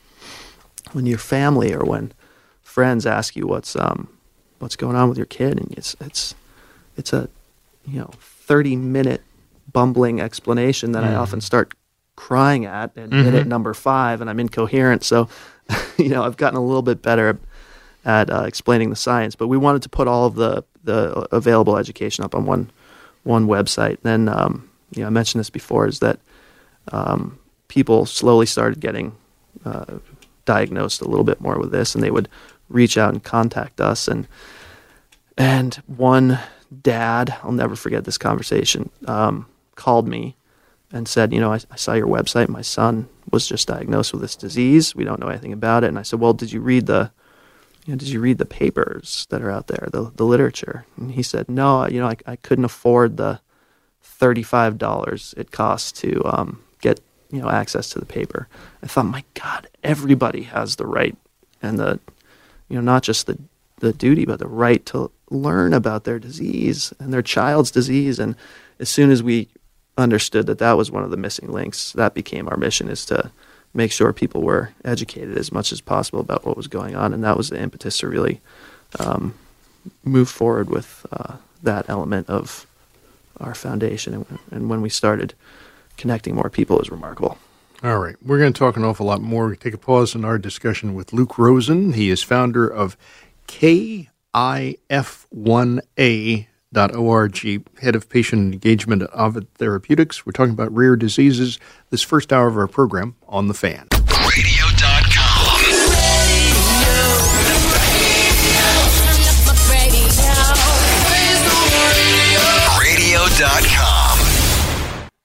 When 0.93 1.05
your 1.05 1.17
family 1.17 1.73
or 1.73 1.83
when 1.83 2.13
friends 2.63 3.05
ask 3.05 3.35
you 3.35 3.47
what's 3.47 3.75
um, 3.75 4.07
what's 4.59 4.75
going 4.75 4.95
on 4.95 5.09
with 5.09 5.17
your 5.17 5.25
kid, 5.25 5.59
and 5.59 5.71
it's 5.73 5.95
it's 5.99 6.35
it's 6.97 7.11
a 7.13 7.27
you 7.85 7.99
know 7.99 8.11
thirty 8.19 8.75
minute 8.75 9.21
bumbling 9.73 10.21
explanation 10.21 10.93
that 10.93 11.03
I 11.03 11.15
often 11.15 11.41
start 11.41 11.73
crying 12.15 12.65
at 12.65 12.95
and 12.95 13.13
at 13.13 13.23
minute 13.25 13.47
number 13.47 13.73
five, 13.73 14.21
and 14.21 14.29
I'm 14.29 14.39
incoherent. 14.39 15.03
So 15.03 15.27
you 15.97 16.09
know 16.09 16.23
I've 16.23 16.37
gotten 16.37 16.57
a 16.57 16.63
little 16.63 16.81
bit 16.83 17.01
better 17.01 17.37
at 18.05 18.29
uh, 18.29 18.43
explaining 18.43 18.91
the 18.91 18.95
science, 18.95 19.35
but 19.35 19.47
we 19.47 19.57
wanted 19.57 19.81
to 19.81 19.89
put 19.89 20.07
all 20.07 20.25
of 20.25 20.35
the 20.35 20.63
the 20.83 21.27
available 21.31 21.77
education 21.77 22.23
up 22.23 22.35
on 22.35 22.45
one 22.45 22.71
one 23.23 23.47
website. 23.47 23.97
Then 24.01 24.29
um, 24.29 24.69
you 24.91 25.01
know 25.01 25.07
I 25.07 25.09
mentioned 25.09 25.39
this 25.39 25.49
before 25.49 25.87
is 25.87 25.99
that 25.99 26.19
um, 26.91 27.39
people 27.67 28.05
slowly 28.05 28.45
started 28.45 28.79
getting 28.79 29.15
uh, 29.65 29.97
diagnosed 30.45 31.01
a 31.01 31.07
little 31.07 31.23
bit 31.23 31.41
more 31.41 31.59
with 31.59 31.71
this, 31.71 31.95
and 31.95 32.03
they 32.03 32.11
would 32.11 32.29
reach 32.69 32.97
out 32.97 33.13
and 33.13 33.23
contact 33.23 33.81
us. 33.81 34.07
And 34.07 34.27
and 35.37 35.75
one 35.87 36.39
dad, 36.81 37.35
I'll 37.43 37.51
never 37.51 37.75
forget 37.75 38.05
this 38.05 38.17
conversation, 38.17 38.89
um, 39.07 39.47
called 39.75 40.07
me 40.07 40.35
and 40.91 41.07
said, 41.07 41.33
you 41.33 41.39
know, 41.39 41.51
I, 41.51 41.59
I 41.71 41.75
saw 41.75 41.93
your 41.93 42.07
website. 42.07 42.47
My 42.47 42.61
son 42.61 43.09
was 43.31 43.47
just 43.47 43.67
diagnosed 43.67 44.13
with 44.13 44.21
this 44.21 44.35
disease. 44.35 44.95
We 44.95 45.03
don't 45.03 45.19
know 45.19 45.27
anything 45.27 45.51
about 45.51 45.83
it. 45.83 45.87
And 45.87 45.99
I 45.99 46.03
said, 46.03 46.19
well, 46.19 46.33
did 46.33 46.51
you 46.51 46.61
read 46.61 46.85
the 46.85 47.11
you 47.85 47.93
know, 47.93 47.97
did 47.97 48.09
you 48.09 48.19
read 48.19 48.39
the 48.39 48.45
papers 48.45 49.27
that 49.29 49.41
are 49.41 49.51
out 49.51 49.67
there, 49.67 49.87
the 49.91 50.11
the 50.15 50.25
literature? 50.25 50.85
And 50.97 51.11
he 51.11 51.23
said, 51.23 51.47
no, 51.49 51.87
you 51.87 51.99
know, 51.99 52.07
I, 52.07 52.17
I 52.25 52.35
couldn't 52.35 52.65
afford 52.65 53.17
the 53.17 53.39
thirty-five 54.01 54.77
dollars 54.77 55.33
it 55.37 55.51
costs 55.51 55.91
to 56.01 56.21
um, 56.25 56.63
get 56.81 56.99
you 57.31 57.41
know 57.41 57.49
access 57.49 57.89
to 57.91 57.99
the 57.99 58.05
paper. 58.05 58.47
I 58.81 58.87
thought, 58.87 59.05
my 59.05 59.23
God, 59.35 59.67
everybody 59.83 60.43
has 60.43 60.75
the 60.75 60.87
right 60.87 61.15
and 61.61 61.77
the 61.77 61.99
you 62.69 62.75
know 62.75 62.81
not 62.81 63.03
just 63.03 63.27
the 63.27 63.37
the 63.79 63.93
duty, 63.93 64.25
but 64.25 64.39
the 64.39 64.47
right 64.47 64.83
to 64.87 65.11
learn 65.29 65.73
about 65.73 66.05
their 66.05 66.17
disease 66.17 66.93
and 66.99 67.13
their 67.13 67.21
child's 67.21 67.71
disease. 67.71 68.19
And 68.19 68.35
as 68.79 68.89
soon 68.89 69.11
as 69.11 69.21
we 69.21 69.49
understood 69.97 70.47
that 70.47 70.59
that 70.59 70.73
was 70.77 70.89
one 70.89 71.03
of 71.03 71.11
the 71.11 71.17
missing 71.17 71.51
links, 71.51 71.91
that 71.93 72.15
became 72.15 72.47
our 72.47 72.57
mission: 72.57 72.89
is 72.89 73.05
to 73.05 73.31
make 73.75 73.91
sure 73.91 74.13
people 74.13 74.41
were 74.41 74.71
educated 74.83 75.37
as 75.37 75.51
much 75.51 75.71
as 75.71 75.81
possible 75.81 76.21
about 76.21 76.45
what 76.45 76.57
was 76.57 76.67
going 76.67 76.95
on, 76.95 77.13
and 77.13 77.23
that 77.23 77.37
was 77.37 77.49
the 77.49 77.61
impetus 77.61 77.97
to 77.99 78.07
really 78.07 78.41
um, 78.99 79.35
move 80.03 80.29
forward 80.29 80.69
with 80.69 81.05
uh, 81.11 81.35
that 81.61 81.87
element 81.89 82.29
of 82.29 82.65
our 83.39 83.53
foundation. 83.53 84.13
And, 84.13 84.39
and 84.49 84.69
when 84.69 84.81
we 84.81 84.89
started 84.89 85.33
connecting 85.97 86.35
more 86.35 86.49
people, 86.49 86.77
was 86.77 86.89
remarkable. 86.89 87.37
All 87.83 87.99
right. 87.99 88.15
We're 88.23 88.39
going 88.39 88.53
to 88.53 88.57
talk 88.57 88.77
an 88.77 88.83
awful 88.83 89.05
lot 89.05 89.21
more. 89.21 89.55
Take 89.55 89.73
a 89.73 89.77
pause 89.77 90.15
in 90.15 90.25
our 90.25 90.37
discussion 90.37 90.95
with 90.95 91.13
Luke 91.13 91.37
Rosen. 91.37 91.93
He 91.93 92.09
is 92.09 92.23
founder 92.23 92.67
of 92.67 92.97
KIF1A.org, 96.75 97.79
head 97.81 97.95
of 97.95 98.09
patient 98.09 98.53
engagement 98.53 99.03
at 99.03 99.09
Ovid 99.13 99.51
Therapeutics. 99.55 100.25
We're 100.25 100.33
talking 100.33 100.53
about 100.53 100.73
rare 100.73 100.95
diseases 100.97 101.59
this 101.89 102.01
first 102.01 102.33
hour 102.33 102.47
of 102.47 102.57
our 102.57 102.67
program 102.67 103.15
on 103.27 103.47
the 103.47 103.53
fan. 103.53 103.87
Radio.com. 103.91 105.61
Radio.com. 112.81 114.19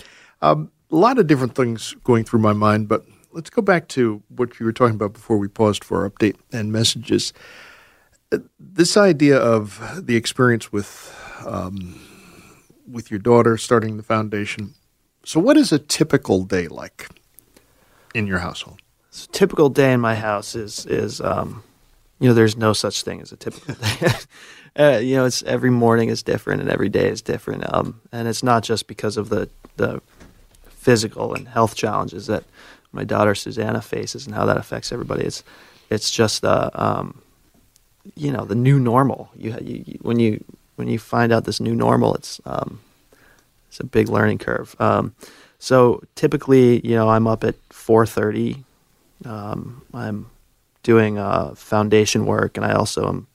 um, 0.41 0.71
a 0.89 0.95
lot 0.95 1.19
of 1.19 1.27
different 1.27 1.55
things 1.55 1.93
going 2.05 2.23
through 2.23 2.39
my 2.39 2.53
mind 2.53 2.87
but 2.87 3.05
let's 3.33 3.49
go 3.49 3.61
back 3.61 3.89
to 3.89 4.23
what 4.29 4.61
you 4.61 4.65
were 4.65 4.71
talking 4.71 4.95
about 4.95 5.11
before 5.11 5.37
we 5.37 5.49
paused 5.49 5.83
for 5.83 6.03
our 6.03 6.09
update 6.09 6.37
and 6.53 6.71
messages 6.71 7.33
this 8.59 8.97
idea 8.97 9.37
of 9.37 10.05
the 10.05 10.15
experience 10.15 10.71
with 10.71 11.13
um, 11.45 11.99
with 12.89 13.11
your 13.11 13.19
daughter 13.19 13.57
starting 13.57 13.97
the 13.97 14.03
foundation 14.03 14.73
so 15.25 15.39
what 15.39 15.57
is 15.57 15.71
a 15.71 15.79
typical 15.79 16.43
day 16.43 16.67
like 16.67 17.09
in 18.13 18.27
your 18.27 18.39
household 18.39 18.81
So 19.11 19.27
typical 19.31 19.69
day 19.69 19.93
in 19.93 19.99
my 19.99 20.15
house 20.15 20.55
is 20.55 20.85
is 20.85 21.21
um, 21.21 21.63
you 22.19 22.27
know 22.29 22.33
there's 22.33 22.57
no 22.57 22.73
such 22.73 23.03
thing 23.03 23.21
as 23.21 23.31
a 23.31 23.37
typical 23.37 23.75
day. 23.75 24.09
uh, 24.79 24.97
you 24.99 25.15
know, 25.15 25.25
it's 25.25 25.43
every 25.43 25.69
morning 25.69 26.09
is 26.09 26.23
different 26.23 26.61
and 26.61 26.69
every 26.69 26.89
day 26.89 27.09
is 27.09 27.21
different, 27.21 27.71
um, 27.73 28.01
and 28.11 28.27
it's 28.27 28.43
not 28.43 28.63
just 28.63 28.87
because 28.87 29.17
of 29.17 29.29
the 29.29 29.49
the 29.77 30.01
physical 30.69 31.33
and 31.33 31.47
health 31.47 31.75
challenges 31.75 32.27
that 32.27 32.43
my 32.91 33.03
daughter 33.03 33.35
Susanna 33.35 33.81
faces 33.81 34.25
and 34.25 34.35
how 34.35 34.45
that 34.45 34.57
affects 34.57 34.91
everybody. 34.91 35.25
It's 35.25 35.43
it's 35.89 36.11
just 36.11 36.45
uh, 36.45 36.69
um, 36.73 37.21
you 38.15 38.31
know 38.31 38.45
the 38.45 38.55
new 38.55 38.79
normal. 38.79 39.29
You, 39.35 39.57
you, 39.61 39.99
when 40.01 40.19
you 40.19 40.43
when 40.75 40.87
you 40.87 40.99
find 40.99 41.31
out 41.31 41.45
this 41.45 41.59
new 41.59 41.75
normal, 41.75 42.15
it's 42.15 42.41
um, 42.45 42.79
it's 43.69 43.79
a 43.79 43.85
big 43.85 44.09
learning 44.09 44.39
curve. 44.39 44.75
Um, 44.79 45.15
so 45.59 46.03
typically, 46.15 46.85
you 46.85 46.95
know, 46.95 47.09
I'm 47.09 47.27
up 47.27 47.43
at 47.43 47.55
four 47.69 48.05
thirty. 48.05 48.63
Um, 49.25 49.81
I'm 49.93 50.29
doing 50.83 51.17
uh, 51.17 51.55
foundation 51.55 52.25
work, 52.25 52.57
and 52.57 52.65
I 52.65 52.73
also 52.73 53.07
am 53.07 53.27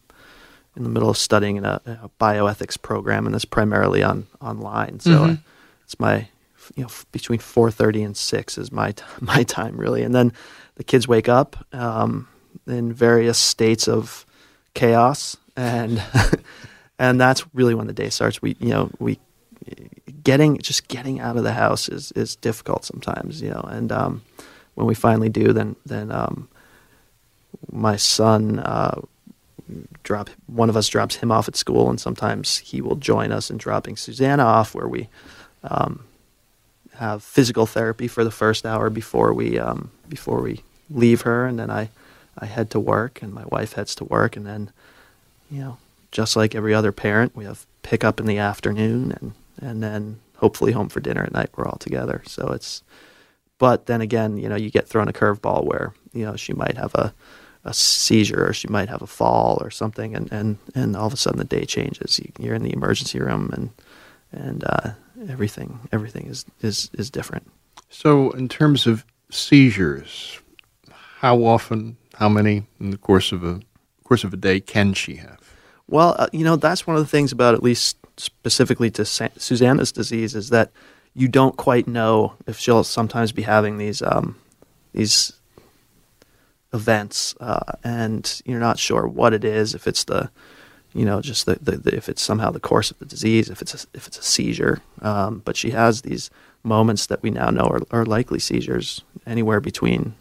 in 0.76 0.82
the 0.82 0.90
middle 0.90 1.10
of 1.10 1.16
studying 1.16 1.56
in 1.56 1.64
a, 1.64 1.80
a 1.86 2.10
bioethics 2.20 2.80
program, 2.80 3.26
and 3.26 3.34
that's 3.34 3.44
primarily 3.44 4.02
on 4.02 4.26
online. 4.40 5.00
So 5.00 5.24
uh, 5.24 5.36
it's 5.84 5.98
my 5.98 6.28
you 6.76 6.82
know 6.82 6.88
f- 6.88 7.06
between 7.12 7.38
four 7.38 7.70
thirty 7.70 8.02
and 8.02 8.16
six 8.16 8.58
is 8.58 8.70
my 8.70 8.92
t- 8.92 9.04
my 9.20 9.42
time 9.42 9.76
really, 9.76 10.02
and 10.02 10.14
then 10.14 10.32
the 10.76 10.84
kids 10.84 11.08
wake 11.08 11.28
up 11.28 11.56
um, 11.74 12.28
in 12.66 12.92
various 12.92 13.38
states 13.38 13.88
of 13.88 14.24
chaos, 14.74 15.36
and 15.56 16.02
and 16.98 17.20
that's 17.20 17.44
really 17.54 17.74
when 17.74 17.86
the 17.86 17.92
day 17.92 18.10
starts. 18.10 18.42
We 18.42 18.56
you 18.60 18.70
know 18.70 18.90
we 18.98 19.18
getting 20.22 20.58
just 20.58 20.88
getting 20.88 21.20
out 21.20 21.36
of 21.36 21.44
the 21.44 21.52
house 21.52 21.88
is 21.88 22.12
is 22.12 22.36
difficult 22.36 22.84
sometimes, 22.84 23.40
you 23.42 23.50
know, 23.50 23.66
and 23.68 23.90
um, 23.92 24.22
when 24.74 24.86
we 24.86 24.94
finally 24.94 25.28
do, 25.28 25.52
then 25.52 25.76
then 25.86 26.12
um, 26.12 26.48
my 27.70 27.96
son 27.96 28.58
uh, 28.58 29.00
drop 30.02 30.30
one 30.46 30.68
of 30.68 30.76
us 30.76 30.88
drops 30.88 31.16
him 31.16 31.32
off 31.32 31.48
at 31.48 31.56
school, 31.56 31.90
and 31.90 32.00
sometimes 32.00 32.58
he 32.58 32.80
will 32.80 32.96
join 32.96 33.32
us 33.32 33.50
in 33.50 33.58
dropping 33.58 33.96
Susanna 33.96 34.44
off, 34.44 34.74
where 34.74 34.88
we 34.88 35.08
um, 35.64 36.04
have 36.94 37.22
physical 37.22 37.66
therapy 37.66 38.08
for 38.08 38.24
the 38.24 38.30
first 38.30 38.66
hour 38.66 38.90
before 38.90 39.32
we 39.32 39.58
um, 39.58 39.90
before 40.08 40.40
we 40.40 40.62
leave 40.90 41.22
her, 41.22 41.46
and 41.46 41.58
then 41.58 41.70
I 41.70 41.90
I 42.38 42.46
head 42.46 42.70
to 42.70 42.80
work, 42.80 43.22
and 43.22 43.32
my 43.32 43.44
wife 43.46 43.74
heads 43.74 43.94
to 43.96 44.04
work, 44.04 44.36
and 44.36 44.46
then 44.46 44.70
you 45.50 45.60
know 45.60 45.78
just 46.10 46.36
like 46.36 46.54
every 46.54 46.74
other 46.74 46.92
parent, 46.92 47.36
we 47.36 47.44
have 47.44 47.66
pickup 47.82 48.20
in 48.20 48.26
the 48.26 48.38
afternoon, 48.38 49.12
and 49.20 49.32
and 49.60 49.82
then 49.82 50.20
hopefully 50.36 50.72
home 50.72 50.88
for 50.88 51.00
dinner 51.00 51.22
at 51.22 51.32
night. 51.32 51.50
We're 51.56 51.66
all 51.66 51.78
together, 51.78 52.22
so 52.26 52.48
it's. 52.48 52.82
But 53.58 53.86
then 53.86 54.00
again, 54.00 54.36
you 54.36 54.48
know, 54.48 54.54
you 54.54 54.70
get 54.70 54.86
thrown 54.86 55.08
a 55.08 55.12
curveball 55.12 55.64
where 55.64 55.92
you 56.12 56.24
know 56.24 56.36
she 56.36 56.52
might 56.52 56.76
have 56.76 56.94
a 56.94 57.12
a 57.64 57.74
seizure 57.74 58.46
or 58.46 58.52
she 58.52 58.68
might 58.68 58.88
have 58.88 59.02
a 59.02 59.06
fall 59.06 59.58
or 59.60 59.70
something, 59.70 60.14
and, 60.14 60.32
and, 60.32 60.58
and 60.74 60.96
all 60.96 61.06
of 61.06 61.12
a 61.12 61.16
sudden 61.16 61.38
the 61.38 61.44
day 61.44 61.64
changes. 61.64 62.18
You, 62.18 62.32
you're 62.38 62.54
in 62.54 62.62
the 62.62 62.72
emergency 62.72 63.18
room, 63.20 63.50
and 63.52 63.70
and 64.32 64.64
uh, 64.64 64.90
everything 65.28 65.80
everything 65.92 66.26
is, 66.26 66.44
is 66.62 66.90
is 66.94 67.10
different. 67.10 67.50
So, 67.90 68.30
in 68.32 68.48
terms 68.48 68.86
of 68.86 69.04
seizures, 69.30 70.40
how 70.90 71.44
often, 71.44 71.96
How 72.18 72.28
many 72.28 72.64
in 72.80 72.90
the 72.90 72.98
course 72.98 73.30
of 73.30 73.44
a 73.44 73.60
course 74.02 74.24
of 74.24 74.32
a 74.32 74.36
day 74.36 74.58
can 74.58 74.92
she 74.92 75.16
have? 75.16 75.38
Well, 75.86 76.16
uh, 76.18 76.26
you 76.32 76.44
know, 76.44 76.56
that's 76.56 76.84
one 76.84 76.96
of 76.96 77.02
the 77.02 77.08
things 77.08 77.30
about 77.30 77.54
at 77.54 77.62
least 77.62 77.96
specifically 78.16 78.90
to 78.90 79.04
Sa- 79.04 79.28
Susanna's 79.36 79.92
disease 79.92 80.34
is 80.34 80.50
that 80.50 80.72
you 81.14 81.28
don't 81.28 81.56
quite 81.56 81.86
know 81.86 82.34
if 82.46 82.58
she'll 82.58 82.82
sometimes 82.82 83.30
be 83.30 83.42
having 83.42 83.78
these 83.78 84.02
um, 84.02 84.36
these 84.92 85.32
events, 86.72 87.36
uh, 87.40 87.72
and 87.84 88.42
you're 88.44 88.58
not 88.58 88.80
sure 88.80 89.06
what 89.06 89.32
it 89.32 89.44
is. 89.44 89.74
If 89.74 89.86
it's 89.86 90.04
the, 90.04 90.30
you 90.92 91.04
know, 91.04 91.20
just 91.20 91.46
the, 91.46 91.56
the, 91.62 91.76
the 91.76 91.96
if 91.96 92.08
it's 92.08 92.22
somehow 92.22 92.50
the 92.50 92.60
course 92.60 92.90
of 92.90 92.98
the 92.98 93.06
disease, 93.06 93.48
if 93.48 93.62
it's 93.62 93.84
a, 93.84 93.86
if 93.94 94.08
it's 94.08 94.18
a 94.18 94.22
seizure. 94.24 94.82
Um, 95.02 95.42
but 95.44 95.56
she 95.56 95.70
has 95.70 96.02
these 96.02 96.30
moments 96.64 97.06
that 97.06 97.22
we 97.22 97.30
now 97.30 97.50
know 97.50 97.68
are, 97.68 97.80
are 97.92 98.04
likely 98.04 98.40
seizures, 98.40 99.02
anywhere 99.24 99.60
between, 99.60 100.14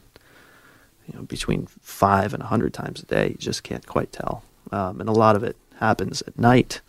you 1.07 1.17
know, 1.17 1.23
between 1.23 1.67
five 1.81 2.33
and 2.33 2.43
a 2.43 2.47
hundred 2.47 2.73
times 2.73 3.01
a 3.01 3.05
day. 3.05 3.29
You 3.29 3.37
just 3.37 3.63
can't 3.63 3.85
quite 3.85 4.11
tell, 4.11 4.43
um, 4.71 4.99
and 4.99 5.09
a 5.09 5.13
lot 5.13 5.35
of 5.35 5.43
it 5.43 5.55
happens 5.79 6.21
at 6.23 6.37
night. 6.37 6.81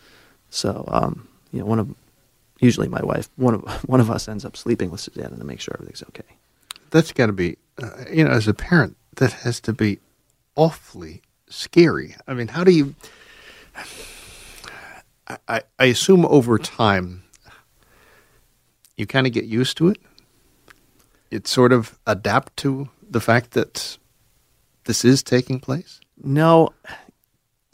So, 0.51 0.85
um, 0.89 1.29
you 1.53 1.61
know, 1.61 1.67
one 1.67 1.79
of 1.79 1.95
usually 2.61 2.89
my 2.89 3.03
wife, 3.03 3.29
one 3.37 3.55
of 3.55 3.63
one 3.89 4.01
of 4.01 4.11
us 4.11 4.29
ends 4.29 4.45
up 4.45 4.57
sleeping 4.57 4.91
with 4.91 5.01
Susanna 5.01 5.37
to 5.37 5.45
make 5.45 5.61
sure 5.61 5.75
everything's 5.75 6.03
okay. 6.05 6.37
That's 6.91 7.13
got 7.13 7.27
to 7.27 7.33
be, 7.33 7.59
uh, 7.83 8.05
you 8.11 8.25
know, 8.25 8.31
as 8.31 8.49
a 8.49 8.55
parent, 8.55 8.97
that 9.17 9.33
has 9.33 9.61
to 9.61 9.73
be 9.73 9.99
awfully 10.57 11.23
scary. 11.49 12.17
I 12.27 12.35
mean, 12.35 12.49
how 12.49 12.65
do 12.65 12.73
you? 12.73 12.95
I, 15.29 15.37
I, 15.47 15.63
I 15.79 15.85
assume 15.85 16.25
over 16.25 16.59
time, 16.59 17.23
you 18.97 19.07
kind 19.07 19.27
of 19.27 19.33
get 19.35 19.45
used 19.45 19.77
to 19.77 19.89
it. 19.89 19.99
It 21.31 21.47
sort 21.47 21.73
of 21.73 21.99
adapt 22.07 22.57
to 22.59 22.89
the 23.11 23.21
fact 23.21 23.51
that 23.51 23.99
this 24.89 25.05
is 25.05 25.23
taking 25.23 25.61
place. 25.61 26.01
No, 26.25 26.71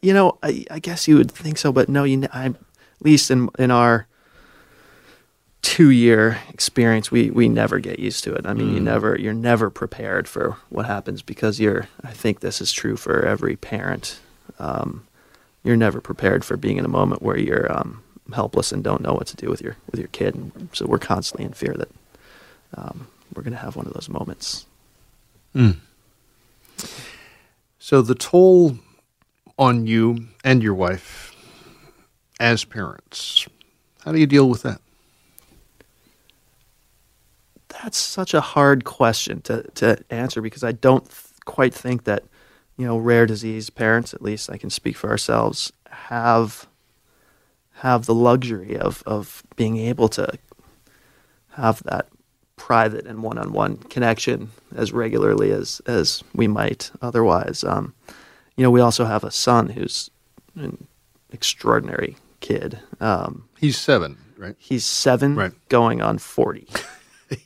you 0.03 0.13
know, 0.13 0.37
I, 0.43 0.65
I 0.69 0.81
guess 0.81 1.07
you 1.07 1.17
would 1.17 1.31
think 1.31 1.57
so, 1.59 1.73
but 1.73 1.89
no, 1.89 2.03
you. 2.03 2.27
I, 2.33 2.47
at 2.47 2.57
least 3.01 3.31
in 3.31 3.49
in 3.57 3.71
our 3.71 4.07
two 5.63 5.91
year 5.91 6.39
experience, 6.51 7.13
we 7.13 7.31
we 7.31 7.49
never 7.49 7.79
get 7.79 8.01
used 8.01 8.25
to 8.25 8.35
it. 8.35 8.45
I 8.47 8.53
mean, 8.53 8.75
you 8.75 8.81
never 8.81 9.17
you're 9.19 9.33
never 9.33 9.71
prepared 9.71 10.27
for 10.29 10.57
what 10.71 10.87
happens 10.87 11.23
because 11.23 11.61
you're. 11.61 11.89
I 12.03 12.11
think 12.11 12.41
this 12.41 12.61
is 12.61 12.73
true 12.73 12.97
for 12.97 13.25
every 13.25 13.57
parent. 13.57 14.19
Um, 14.59 15.07
you're 15.63 15.77
never 15.77 16.01
prepared 16.01 16.45
for 16.45 16.57
being 16.57 16.77
in 16.79 16.85
a 16.85 16.89
moment 16.89 17.23
where 17.23 17.39
you're 17.39 17.73
um, 17.73 18.03
helpless 18.35 18.73
and 18.73 18.83
don't 18.83 19.01
know 19.01 19.15
what 19.15 19.29
to 19.29 19.37
do 19.37 19.49
with 19.49 19.63
your 19.63 19.77
with 19.91 20.01
your 20.01 20.09
kid, 20.09 20.35
and 20.35 20.69
so 20.73 20.85
we're 20.85 20.99
constantly 20.99 21.47
in 21.47 21.53
fear 21.53 21.75
that 21.75 21.91
um, 22.77 23.07
we're 23.33 23.43
going 23.43 23.55
to 23.55 23.59
have 23.59 23.77
one 23.77 23.87
of 23.87 23.95
those 23.95 24.09
moments. 24.09 24.67
So 27.79 28.03
the 28.03 28.15
toll 28.15 28.79
on 29.59 29.87
you 29.87 30.29
and 30.43 30.63
your 30.63 30.75
wife 30.75 31.35
as 32.41 32.65
parents, 32.65 33.47
how 34.05 34.13
do 34.13 34.19
you 34.19 34.27
deal 34.27 34.49
with 34.49 34.63
that? 34.63 34.81
That's 37.69 37.99
such 37.99 38.35
a 38.35 38.41
hard 38.41 38.85
question 38.85 39.41
to, 39.43 39.63
to 39.75 40.03
answer 40.09 40.41
because 40.41 40.65
I 40.65 40.73
don't 40.73 41.05
th- 41.05 41.17
quite 41.45 41.75
think 41.75 42.05
that, 42.05 42.25
you 42.77 42.87
know, 42.87 42.97
rare 42.97 43.27
disease 43.27 43.69
parents, 43.69 44.15
at 44.15 44.23
least 44.23 44.49
I 44.51 44.57
can 44.57 44.71
speak 44.71 44.97
for 44.97 45.11
ourselves, 45.11 45.73
have 45.91 46.67
have 47.79 48.07
the 48.07 48.15
luxury 48.15 48.79
of, 48.79 49.03
of 49.05 49.43
being 49.57 49.77
able 49.77 50.09
to 50.09 50.39
have 51.51 51.83
that 51.83 52.09
private 52.57 53.07
and 53.07 53.23
one 53.23 53.39
on 53.39 53.53
one 53.53 53.77
connection 53.77 54.51
as 54.77 54.93
regularly 54.93 55.51
as, 55.51 55.81
as 55.87 56.23
we 56.35 56.47
might 56.49 56.91
otherwise. 57.03 57.65
Um, 57.65 57.95
you 58.57 58.63
know, 58.63 58.71
we 58.71 58.81
also 58.81 59.05
have 59.05 59.25
a 59.25 59.31
son 59.31 59.69
who's 59.71 60.11
an 60.55 60.87
extraordinary 61.33 62.17
kid. 62.41 62.79
Um, 63.01 63.49
He's 63.59 63.77
seven, 63.79 64.19
right? 64.37 64.55
he's 64.59 64.85
seven 64.85 65.35
Right. 65.35 65.53
going 65.69 66.01
on 66.03 66.19
40. 66.19 66.69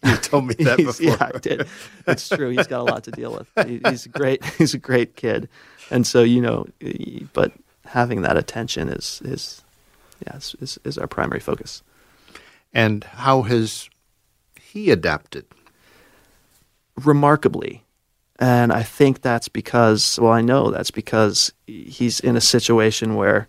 You 0.04 0.16
told 0.16 0.46
me 0.48 0.54
that 0.56 0.76
before. 0.84 1.06
Yeah, 1.06 1.16
I 1.34 1.38
did. 1.38 1.66
It's 2.06 2.28
true. 2.28 2.50
He's 2.50 2.66
got 2.66 2.80
a 2.80 2.82
lot 2.82 3.04
to 3.04 3.10
deal 3.10 3.32
with. 3.32 3.66
He, 3.66 3.80
he's 3.88 4.04
a 4.04 4.10
great. 4.10 4.44
He's 4.58 4.74
a 4.74 4.78
great 4.78 5.16
kid, 5.16 5.48
and 5.90 6.06
so 6.06 6.22
you 6.22 6.42
know, 6.42 6.66
but 7.32 7.52
having 7.86 8.20
that 8.22 8.36
attention 8.36 8.88
is 8.90 9.22
is 9.24 9.62
yeah 10.26 10.36
is, 10.36 10.56
is, 10.60 10.78
is 10.84 10.98
our 10.98 11.06
primary 11.06 11.40
focus. 11.40 11.82
And 12.74 13.04
how 13.04 13.42
has 13.42 13.88
he 14.78 14.90
adapted? 14.90 15.44
Remarkably, 16.96 17.84
and 18.38 18.72
I 18.72 18.82
think 18.82 19.22
that's 19.22 19.48
because 19.48 20.18
well, 20.20 20.32
I 20.32 20.40
know 20.40 20.70
that's 20.70 20.90
because 20.90 21.52
he's 21.66 22.20
in 22.20 22.36
a 22.36 22.40
situation 22.40 23.14
where 23.14 23.48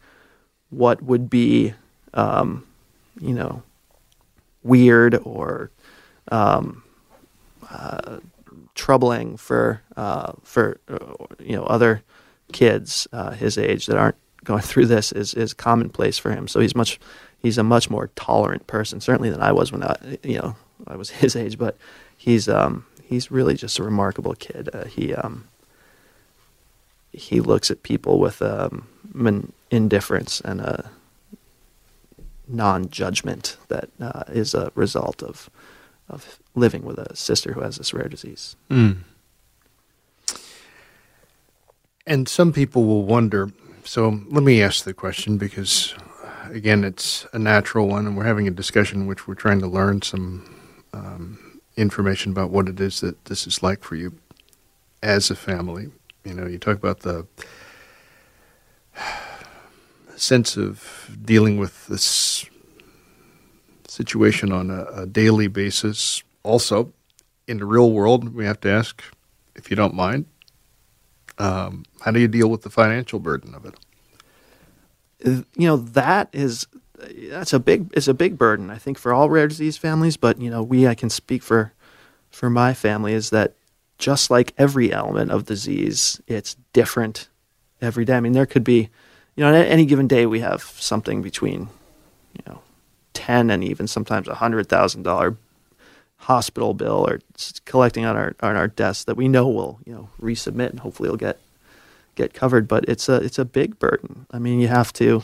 what 0.70 1.02
would 1.02 1.30
be, 1.30 1.74
um, 2.14 2.66
you 3.20 3.34
know, 3.34 3.64
weird 4.64 5.16
or 5.24 5.72
um, 6.32 6.84
uh, 7.72 8.20
troubling 8.76 9.38
for 9.38 9.82
uh, 9.98 10.34
for 10.44 10.80
uh, 10.88 11.14
you 11.40 11.56
know 11.56 11.64
other 11.64 12.04
kids 12.52 13.08
uh, 13.14 13.32
his 13.32 13.58
age 13.58 13.86
that 13.88 13.98
aren't 13.98 14.18
going 14.44 14.62
through 14.62 14.86
this 14.86 15.12
is 15.12 15.34
is 15.34 15.54
commonplace 15.54 16.18
for 16.18 16.32
him. 16.32 16.48
So 16.48 16.60
he's 16.60 16.76
much 16.76 17.00
he's 17.40 17.58
a 17.58 17.64
much 17.64 17.90
more 17.90 18.10
tolerant 18.16 18.68
person 18.68 19.02
certainly 19.02 19.30
than 19.30 19.42
I 19.42 19.52
was 19.52 19.72
when 19.72 19.84
I 19.84 19.96
you 20.24 20.40
know 20.40 20.56
I 20.88 20.96
was 20.96 21.10
his 21.24 21.36
age. 21.36 21.58
But 21.58 21.78
he's 22.18 22.48
um, 22.48 22.86
he's 23.04 23.32
really 23.32 23.56
just 23.56 23.80
a 23.80 23.84
remarkable 23.84 24.34
kid. 24.34 24.70
Uh, 24.74 24.86
he 24.86 25.14
um, 25.14 25.48
he 27.12 27.40
looks 27.42 27.72
at 27.72 27.84
people 27.84 28.20
with 28.20 28.42
um, 28.42 28.88
an 29.16 29.52
indifference 29.72 30.42
and 30.42 30.62
a 30.62 30.92
non-judgment 32.48 33.58
that 33.68 33.90
uh, 34.02 34.24
is 34.28 34.54
a 34.54 34.72
result 34.76 35.22
of 35.24 35.50
of 36.10 36.40
living 36.56 36.84
with 36.84 36.98
a 36.98 37.16
sister 37.16 37.54
who 37.54 37.62
has 37.62 37.78
this 37.78 37.94
rare 37.94 38.10
disease. 38.10 38.56
And 42.08 42.28
some 42.28 42.52
people 42.52 42.86
will 42.86 43.04
wonder. 43.04 43.52
So 43.84 44.22
let 44.30 44.44
me 44.44 44.64
ask 44.64 44.84
the 44.84 44.94
question 44.96 45.38
because, 45.38 45.94
again, 46.50 46.84
it's 46.84 47.28
a 47.34 47.38
natural 47.40 47.88
one, 47.88 48.08
and 48.08 48.18
we're 48.18 48.24
having 48.24 48.48
a 48.48 48.52
discussion 48.52 49.06
which 49.06 49.28
we're 49.28 49.36
trying 49.36 49.60
to 49.60 49.68
learn 49.68 50.02
some 50.02 50.44
um, 50.94 51.62
information 51.76 52.32
about 52.32 52.50
what 52.50 52.68
it 52.68 52.80
is 52.80 53.02
that 53.02 53.26
this 53.26 53.48
is 53.48 53.64
like 53.64 53.84
for 53.84 53.96
you 53.96 54.16
as 55.02 55.32
a 55.32 55.36
family. 55.36 55.92
You 56.24 56.34
know, 56.34 56.46
you 56.46 56.58
talk 56.58 56.78
about 56.78 57.00
the 57.02 57.26
sense 60.16 60.58
of 60.58 61.10
dealing 61.24 61.58
with 61.58 61.88
this 61.88 62.46
situation 63.88 64.52
on 64.52 64.70
a, 64.70 64.86
a 64.94 65.06
daily 65.06 65.48
basis. 65.48 66.24
Also, 66.44 66.92
in 67.48 67.58
the 67.58 67.66
real 67.66 67.92
world, 67.92 68.36
we 68.36 68.46
have 68.46 68.60
to 68.62 68.70
ask, 68.70 69.04
if 69.56 69.70
you 69.70 69.76
don't 69.76 69.94
mind, 69.94 70.26
um, 71.38 71.86
how 72.02 72.12
do 72.12 72.20
you 72.20 72.28
deal 72.28 72.50
with 72.50 72.64
the 72.64 72.70
financial 72.70 73.20
burden 73.20 73.56
of 73.56 73.66
it? 73.66 73.76
Uh, 75.26 75.44
You 75.56 75.68
know 75.68 75.78
that 75.78 76.30
is 76.34 76.68
that's 77.30 77.54
a 77.54 77.60
big 77.60 77.92
it's 77.94 78.08
a 78.08 78.14
big 78.14 78.38
burden 78.38 78.70
I 78.70 78.78
think 78.78 78.98
for 78.98 79.14
all 79.14 79.30
rare 79.30 79.48
disease 79.48 79.78
families. 79.78 80.18
But 80.18 80.40
you 80.40 80.50
know 80.50 80.64
we 80.64 80.88
I 80.88 80.96
can 80.96 81.10
speak 81.10 81.44
for 81.44 81.74
for 82.30 82.50
my 82.50 82.74
family 82.74 83.14
is 83.14 83.30
that 83.32 83.54
just 84.00 84.32
like 84.32 84.54
every 84.58 84.92
element 84.92 85.30
of 85.30 85.46
disease, 85.46 86.22
it's 86.26 86.56
different 86.74 87.28
every 87.82 88.06
day. 88.06 88.16
I 88.16 88.22
mean, 88.22 88.32
there 88.32 88.46
could 88.46 88.64
be, 88.64 88.90
you 89.36 89.44
know, 89.44 89.50
on 89.50 89.56
any 89.56 89.86
given 89.86 90.08
day 90.08 90.26
we 90.26 90.40
have 90.40 90.64
something 90.64 91.22
between, 91.22 91.70
you 92.34 92.44
know, 92.48 92.62
ten 93.14 93.50
and 93.50 93.64
even 93.64 93.88
sometimes 93.88 94.28
a 94.28 94.36
hundred 94.36 94.70
thousand 94.70 95.04
dollar 95.04 95.36
hospital 96.24 96.74
bill 96.74 97.06
or 97.08 97.20
collecting 97.66 98.06
on 98.06 98.16
our 98.16 98.36
on 98.42 98.56
our 98.56 98.68
desk 98.68 99.06
that 99.06 99.16
we 99.16 99.30
know 99.30 99.48
will 99.48 99.80
you 99.86 99.94
know 99.94 100.10
resubmit 100.22 100.70
and 100.70 100.82
hopefully 100.82 101.08
it'll 101.08 101.18
get 101.18 101.40
get 102.16 102.34
covered. 102.34 102.68
But 102.68 102.86
it's 102.88 103.10
a 103.10 103.16
it's 103.16 103.40
a 103.40 103.46
big 103.46 103.80
burden. 103.80 104.26
I 104.32 104.40
mean, 104.40 104.60
you 104.60 104.70
have 104.70 104.94
to 104.94 105.24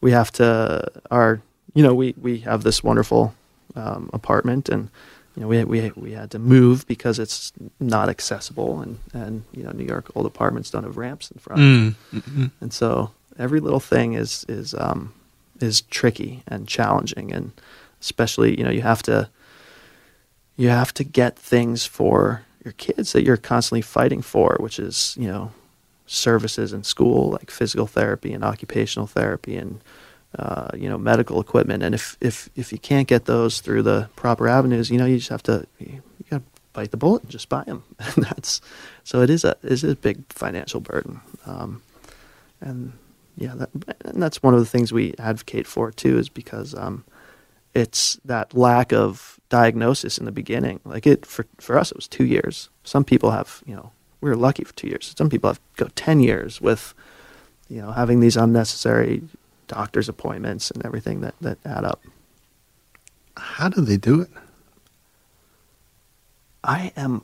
we 0.00 0.10
have 0.12 0.30
to 0.32 0.86
our 1.10 1.40
you 1.74 1.82
know 1.82 1.94
we 1.94 2.14
we 2.20 2.38
have 2.40 2.62
this 2.62 2.82
wonderful 2.84 3.34
um, 3.74 4.08
apartment 4.12 4.68
and 4.68 4.90
you 5.34 5.42
know 5.42 5.48
we 5.48 5.64
we 5.64 5.92
we 5.96 6.12
had 6.12 6.30
to 6.30 6.38
move 6.38 6.86
because 6.86 7.18
it's 7.18 7.52
not 7.80 8.08
accessible 8.08 8.80
and 8.80 8.98
and 9.12 9.44
you 9.52 9.62
know 9.62 9.70
New 9.72 9.84
York 9.84 10.10
old 10.14 10.26
apartments 10.26 10.70
don't 10.70 10.84
have 10.84 10.96
ramps 10.96 11.30
in 11.30 11.38
front. 11.38 11.96
And 12.60 12.72
so 12.72 13.10
every 13.38 13.60
little 13.60 13.80
thing 13.80 14.14
is 14.14 14.44
is 14.48 14.74
um, 14.74 15.12
is 15.60 15.80
tricky 15.82 16.42
and 16.46 16.68
challenging 16.68 17.32
and 17.32 17.52
especially 18.00 18.56
you 18.58 18.64
know 18.64 18.70
you 18.70 18.82
have 18.82 19.02
to 19.04 19.28
you 20.56 20.68
have 20.68 20.94
to 20.94 21.02
get 21.04 21.36
things 21.38 21.84
for 21.86 22.42
your 22.64 22.72
kids 22.72 23.12
that 23.12 23.24
you're 23.24 23.36
constantly 23.36 23.82
fighting 23.82 24.22
for 24.22 24.56
which 24.60 24.78
is 24.78 25.16
you 25.18 25.26
know 25.26 25.50
services 26.06 26.72
in 26.72 26.84
school 26.84 27.30
like 27.30 27.50
physical 27.50 27.86
therapy 27.86 28.32
and 28.32 28.44
occupational 28.44 29.06
therapy 29.06 29.56
and 29.56 29.80
uh, 30.38 30.68
you 30.74 30.88
know 30.88 30.98
medical 30.98 31.40
equipment 31.40 31.82
and 31.82 31.94
if, 31.94 32.16
if 32.20 32.50
if 32.56 32.72
you 32.72 32.78
can't 32.78 33.08
get 33.08 33.24
those 33.24 33.60
through 33.60 33.82
the 33.82 34.08
proper 34.16 34.48
avenues 34.48 34.90
you 34.90 34.98
know 34.98 35.06
you 35.06 35.16
just 35.16 35.30
have 35.30 35.42
to 35.42 35.66
you, 35.78 36.02
you 36.18 36.24
got 36.30 36.38
to 36.38 36.42
bite 36.72 36.90
the 36.90 36.96
bullet 36.96 37.22
and 37.22 37.30
just 37.30 37.48
buy 37.48 37.62
them 37.64 37.82
and 37.98 38.24
that's 38.24 38.60
so 39.04 39.20
it 39.20 39.28
is 39.28 39.44
a 39.44 39.54
is 39.62 39.84
a 39.84 39.94
big 39.94 40.24
financial 40.32 40.80
burden, 40.80 41.20
um, 41.46 41.82
and 42.60 42.94
yeah, 43.36 43.54
that, 43.54 43.70
and 44.04 44.22
that's 44.22 44.42
one 44.42 44.54
of 44.54 44.60
the 44.60 44.66
things 44.66 44.92
we 44.92 45.14
advocate 45.18 45.66
for 45.66 45.92
too, 45.92 46.18
is 46.18 46.30
because 46.30 46.74
um, 46.74 47.04
it's 47.74 48.18
that 48.24 48.54
lack 48.54 48.92
of 48.92 49.38
diagnosis 49.50 50.16
in 50.16 50.24
the 50.24 50.32
beginning. 50.32 50.80
Like 50.84 51.06
it 51.06 51.26
for 51.26 51.46
for 51.58 51.78
us, 51.78 51.90
it 51.90 51.96
was 51.96 52.08
two 52.08 52.24
years. 52.24 52.70
Some 52.82 53.04
people 53.04 53.30
have, 53.30 53.62
you 53.66 53.76
know, 53.76 53.92
we 54.24 54.30
were 54.30 54.36
lucky 54.36 54.64
for 54.64 54.72
two 54.72 54.88
years. 54.88 55.14
Some 55.18 55.28
people 55.28 55.50
have 55.50 55.58
to 55.76 55.84
go 55.84 55.90
ten 55.94 56.18
years 56.18 56.58
with, 56.58 56.94
you 57.68 57.82
know, 57.82 57.92
having 57.92 58.20
these 58.20 58.38
unnecessary 58.38 59.22
doctor's 59.68 60.08
appointments 60.08 60.70
and 60.70 60.84
everything 60.84 61.20
that 61.20 61.34
that 61.42 61.58
add 61.66 61.84
up. 61.84 62.02
How 63.36 63.68
do 63.68 63.82
they 63.82 63.98
do 63.98 64.22
it? 64.22 64.30
I 66.64 66.90
am 66.96 67.20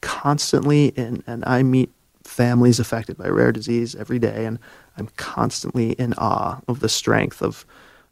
constantly 0.00 0.86
in, 0.88 1.22
and 1.26 1.44
I 1.46 1.62
meet 1.62 1.90
families 2.24 2.80
affected 2.80 3.18
by 3.18 3.28
rare 3.28 3.52
disease 3.52 3.94
every 3.94 4.18
day, 4.18 4.46
and 4.46 4.58
I'm 4.96 5.08
constantly 5.18 5.92
in 5.92 6.14
awe 6.14 6.60
of 6.66 6.80
the 6.80 6.88
strength 6.88 7.42
of 7.42 7.66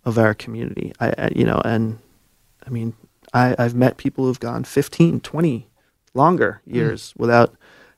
of 0.05 0.19
our 0.19 0.35
community. 0.35 0.93
I, 1.01 1.31
you 1.35 1.45
know, 1.45 1.63
and 1.65 1.99
I 2.67 2.69
mean, 2.69 2.93
I, 3.33 3.57
I've 3.59 3.75
met 3.75 3.97
people 3.97 4.27
who've 4.27 4.39
gone 4.39 4.65
15, 4.65 5.21
20 5.21 5.67
longer 6.13 6.61
years 6.67 7.15
mm. 7.15 7.21
without 7.21 7.57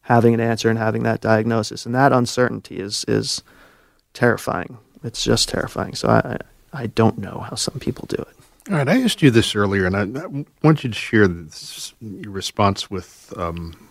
having 0.08 0.32
an 0.32 0.40
answer 0.40 0.70
and 0.70 0.78
having 0.78 1.02
that 1.02 1.20
diagnosis, 1.20 1.84
and 1.84 1.94
that 1.94 2.12
uncertainty 2.12 2.80
is 2.80 3.04
is 3.06 3.42
terrifying. 4.14 4.78
It's 5.04 5.22
just 5.22 5.50
terrifying. 5.50 5.94
So 5.94 6.08
I 6.08 6.38
I 6.72 6.86
don't 6.86 7.18
know 7.18 7.44
how 7.48 7.54
some 7.54 7.78
people 7.78 8.06
do 8.06 8.16
it. 8.16 8.36
All 8.70 8.76
right, 8.76 8.88
I 8.88 9.02
asked 9.02 9.22
you 9.22 9.30
this 9.30 9.54
earlier, 9.54 9.86
and 9.86 9.96
I, 9.96 10.20
I 10.20 10.44
want 10.62 10.82
you 10.82 10.90
to 10.90 10.94
share 10.94 11.28
this, 11.28 11.94
your 12.00 12.32
response 12.32 12.90
with 12.90 13.32
um, 13.36 13.88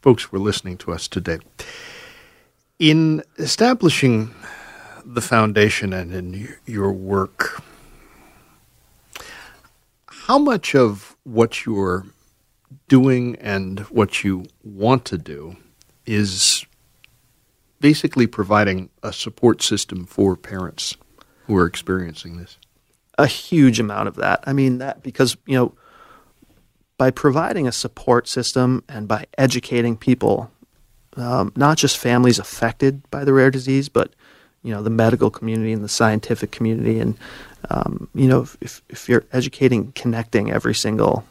folks 0.00 0.24
who 0.24 0.36
are 0.36 0.40
listening 0.40 0.78
to 0.78 0.92
us 0.92 1.08
today. 1.08 1.38
In 2.78 3.22
establishing 3.38 4.34
the 5.04 5.20
foundation 5.20 5.92
and 5.92 6.14
in 6.14 6.56
your 6.66 6.92
work, 6.92 7.62
how 10.06 10.38
much 10.38 10.74
of 10.74 11.16
what 11.24 11.66
you're 11.66 12.06
doing 12.88 13.36
and 13.36 13.80
what 13.80 14.24
you 14.24 14.44
want 14.62 15.04
to 15.06 15.18
do 15.18 15.56
is 16.06 16.64
basically 17.80 18.26
providing 18.26 18.90
a 19.02 19.12
support 19.12 19.62
system 19.62 20.06
for 20.06 20.36
parents 20.36 20.96
who 21.46 21.56
are 21.56 21.66
experiencing 21.66 22.38
this? 22.38 22.58
a 23.18 23.26
huge 23.26 23.80
amount 23.80 24.08
of 24.08 24.16
that. 24.16 24.42
I 24.46 24.52
mean 24.52 24.78
that 24.78 25.02
because 25.02 25.36
you 25.46 25.56
know 25.56 25.74
by 26.96 27.10
providing 27.10 27.66
a 27.66 27.72
support 27.72 28.28
system 28.28 28.84
and 28.88 29.08
by 29.08 29.26
educating 29.36 29.96
people, 29.96 30.50
um, 31.16 31.52
not 31.56 31.76
just 31.76 31.98
families 31.98 32.38
affected 32.38 33.08
by 33.10 33.24
the 33.24 33.32
rare 33.32 33.50
disease, 33.50 33.88
but 33.88 34.12
you 34.62 34.72
know 34.72 34.82
the 34.82 34.90
medical 34.90 35.30
community 35.30 35.72
and 35.72 35.84
the 35.84 35.88
scientific 35.88 36.50
community, 36.50 36.98
and 36.98 37.16
um, 37.70 38.08
you 38.14 38.28
know 38.28 38.46
if 38.60 38.82
if 38.88 39.08
you're 39.08 39.24
educating, 39.32 39.92
connecting 39.92 40.50
every 40.50 40.74
single 40.74 41.24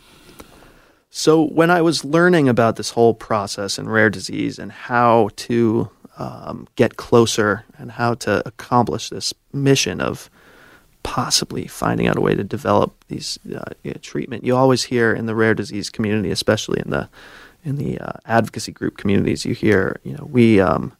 So, 1.10 1.42
when 1.42 1.70
I 1.70 1.82
was 1.82 2.04
learning 2.04 2.48
about 2.48 2.76
this 2.76 2.90
whole 2.90 3.14
process 3.14 3.78
in 3.78 3.88
rare 3.88 4.10
disease 4.10 4.58
and 4.58 4.70
how 4.70 5.30
to 5.36 5.90
um, 6.18 6.66
get 6.76 6.96
closer 6.96 7.64
and 7.78 7.92
how 7.92 8.14
to 8.14 8.46
accomplish 8.46 9.08
this 9.08 9.32
mission 9.52 10.00
of 10.00 10.28
possibly 11.02 11.66
finding 11.66 12.06
out 12.06 12.18
a 12.18 12.20
way 12.20 12.34
to 12.34 12.44
develop 12.44 12.92
these 13.08 13.38
uh, 13.56 13.72
treatment, 14.02 14.44
you 14.44 14.54
always 14.54 14.84
hear 14.84 15.14
in 15.14 15.26
the 15.26 15.34
rare 15.34 15.54
disease 15.54 15.88
community, 15.88 16.30
especially 16.30 16.80
in 16.84 16.90
the 16.90 17.08
in 17.64 17.76
the 17.76 17.98
uh, 17.98 18.12
advocacy 18.24 18.72
group 18.72 18.96
communities, 18.96 19.44
you 19.44 19.52
hear, 19.52 20.00
you 20.04 20.12
know, 20.12 20.24
we 20.30 20.60
um, 20.60 20.92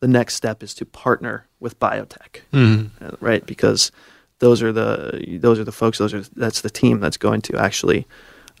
the 0.00 0.08
next 0.08 0.34
step 0.34 0.62
is 0.62 0.74
to 0.74 0.84
partner 0.86 1.46
with 1.60 1.78
biotech, 1.80 2.40
mm-hmm. 2.52 3.04
Uh, 3.04 3.10
right? 3.20 3.44
Because 3.46 3.90
those 4.38 4.62
are 4.62 4.72
the 4.72 5.38
those 5.40 5.58
are 5.58 5.64
the 5.64 5.72
folks. 5.72 5.98
Those 5.98 6.14
are 6.14 6.20
that's 6.36 6.60
the 6.60 6.70
team 6.70 7.00
that's 7.00 7.16
going 7.16 7.42
to 7.42 7.56
actually, 7.56 8.06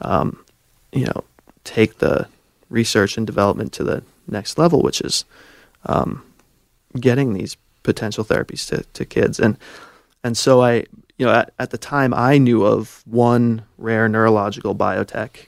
um, 0.00 0.44
you 0.92 1.06
know, 1.06 1.24
take 1.64 1.98
the 1.98 2.26
research 2.70 3.16
and 3.16 3.26
development 3.26 3.72
to 3.74 3.84
the 3.84 4.02
next 4.26 4.58
level, 4.58 4.82
which 4.82 5.00
is 5.00 5.24
um, 5.86 6.22
getting 6.98 7.32
these 7.32 7.56
potential 7.82 8.24
therapies 8.24 8.68
to, 8.68 8.84
to 8.92 9.04
kids. 9.04 9.38
And 9.38 9.56
and 10.24 10.36
so 10.36 10.62
I, 10.62 10.84
you 11.16 11.26
know, 11.26 11.32
at, 11.32 11.52
at 11.58 11.70
the 11.70 11.78
time 11.78 12.12
I 12.12 12.38
knew 12.38 12.64
of 12.64 13.02
one 13.06 13.62
rare 13.78 14.08
neurological 14.08 14.74
biotech 14.74 15.46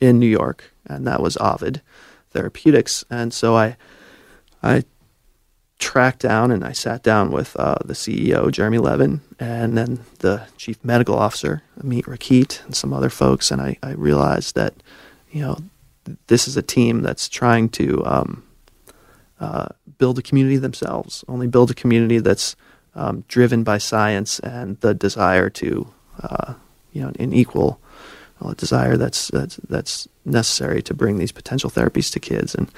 in 0.00 0.18
New 0.18 0.26
York, 0.26 0.72
and 0.86 1.06
that 1.06 1.20
was 1.20 1.36
Ovid 1.38 1.82
Therapeutics. 2.30 3.04
And 3.10 3.32
so 3.32 3.56
I, 3.56 3.76
I 4.62 4.84
tracked 5.78 6.20
down 6.20 6.50
and 6.50 6.62
I 6.62 6.72
sat 6.72 7.02
down 7.02 7.30
with 7.30 7.56
uh, 7.56 7.76
the 7.84 7.94
CEO 7.94 8.52
Jeremy 8.52 8.78
Levin 8.78 9.22
and 9.38 9.76
then 9.76 10.00
the 10.18 10.46
chief 10.58 10.82
medical 10.84 11.18
officer 11.18 11.62
Amit 11.82 12.04
Rakhit 12.04 12.64
and 12.66 12.76
some 12.76 12.92
other 12.92 13.10
folks, 13.10 13.50
and 13.50 13.60
I, 13.60 13.78
I 13.82 13.92
realized 13.92 14.54
that 14.54 14.74
you 15.30 15.40
know 15.40 15.58
this 16.26 16.46
is 16.46 16.56
a 16.56 16.62
team 16.62 17.02
that's 17.02 17.28
trying 17.28 17.68
to 17.70 18.04
um, 18.04 18.42
uh, 19.40 19.68
build 19.98 20.18
a 20.18 20.22
community 20.22 20.56
themselves. 20.56 21.24
Only 21.26 21.46
build 21.46 21.70
a 21.70 21.74
community 21.74 22.18
that's 22.18 22.56
um, 22.94 23.24
driven 23.28 23.64
by 23.64 23.78
science 23.78 24.38
and 24.40 24.78
the 24.80 24.94
desire 24.94 25.48
to 25.50 25.88
uh, 26.22 26.54
you 26.92 27.02
know 27.02 27.12
an 27.18 27.32
equal 27.32 27.80
a 28.42 28.54
desire 28.54 28.96
that's 28.96 29.28
that's 29.28 29.56
that's 29.68 30.08
necessary 30.24 30.82
to 30.82 30.94
bring 30.94 31.18
these 31.18 31.32
potential 31.32 31.70
therapies 31.70 32.12
to 32.12 32.20
kids 32.20 32.54
and 32.54 32.70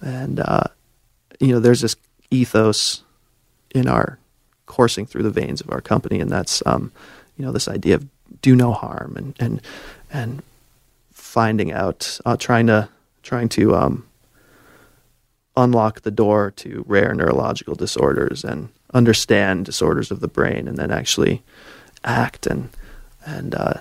and 0.00 0.40
uh, 0.40 0.64
you 1.40 1.48
know 1.48 1.60
there's 1.60 1.80
this 1.80 1.96
ethos 2.30 3.02
in 3.74 3.88
our 3.88 4.18
coursing 4.66 5.06
through 5.06 5.22
the 5.22 5.30
veins 5.30 5.60
of 5.60 5.70
our 5.70 5.80
company 5.80 6.20
and 6.20 6.30
that's 6.30 6.62
um, 6.66 6.92
you 7.36 7.44
know 7.44 7.52
this 7.52 7.68
idea 7.68 7.94
of 7.94 8.06
do 8.42 8.54
no 8.54 8.72
harm 8.72 9.16
and 9.16 9.34
and 9.40 9.60
and 10.12 10.42
finding 11.12 11.72
out 11.72 12.18
uh, 12.26 12.36
trying 12.36 12.66
to 12.66 12.88
trying 13.22 13.48
to 13.48 13.74
um, 13.74 14.07
unlock 15.58 16.02
the 16.02 16.10
door 16.10 16.52
to 16.52 16.84
rare 16.86 17.12
neurological 17.12 17.74
disorders 17.74 18.44
and 18.44 18.68
understand 18.94 19.66
disorders 19.66 20.10
of 20.10 20.20
the 20.20 20.28
brain 20.28 20.68
and 20.68 20.76
then 20.78 20.90
actually 20.90 21.42
act 22.04 22.46
and 22.46 22.70
and 23.26 23.54
uh, 23.54 23.74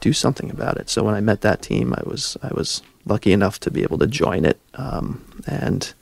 do 0.00 0.12
something 0.12 0.50
about 0.50 0.76
it. 0.76 0.90
So 0.90 1.02
when 1.04 1.14
I 1.14 1.20
met 1.20 1.40
that 1.42 1.62
team, 1.62 1.94
I 1.94 2.02
was 2.04 2.36
I 2.42 2.52
was 2.52 2.82
lucky 3.06 3.32
enough 3.32 3.60
to 3.60 3.70
be 3.70 3.82
able 3.82 3.98
to 3.98 4.06
join 4.06 4.44
it. 4.44 4.58
Um, 4.74 5.42
and 5.46 5.92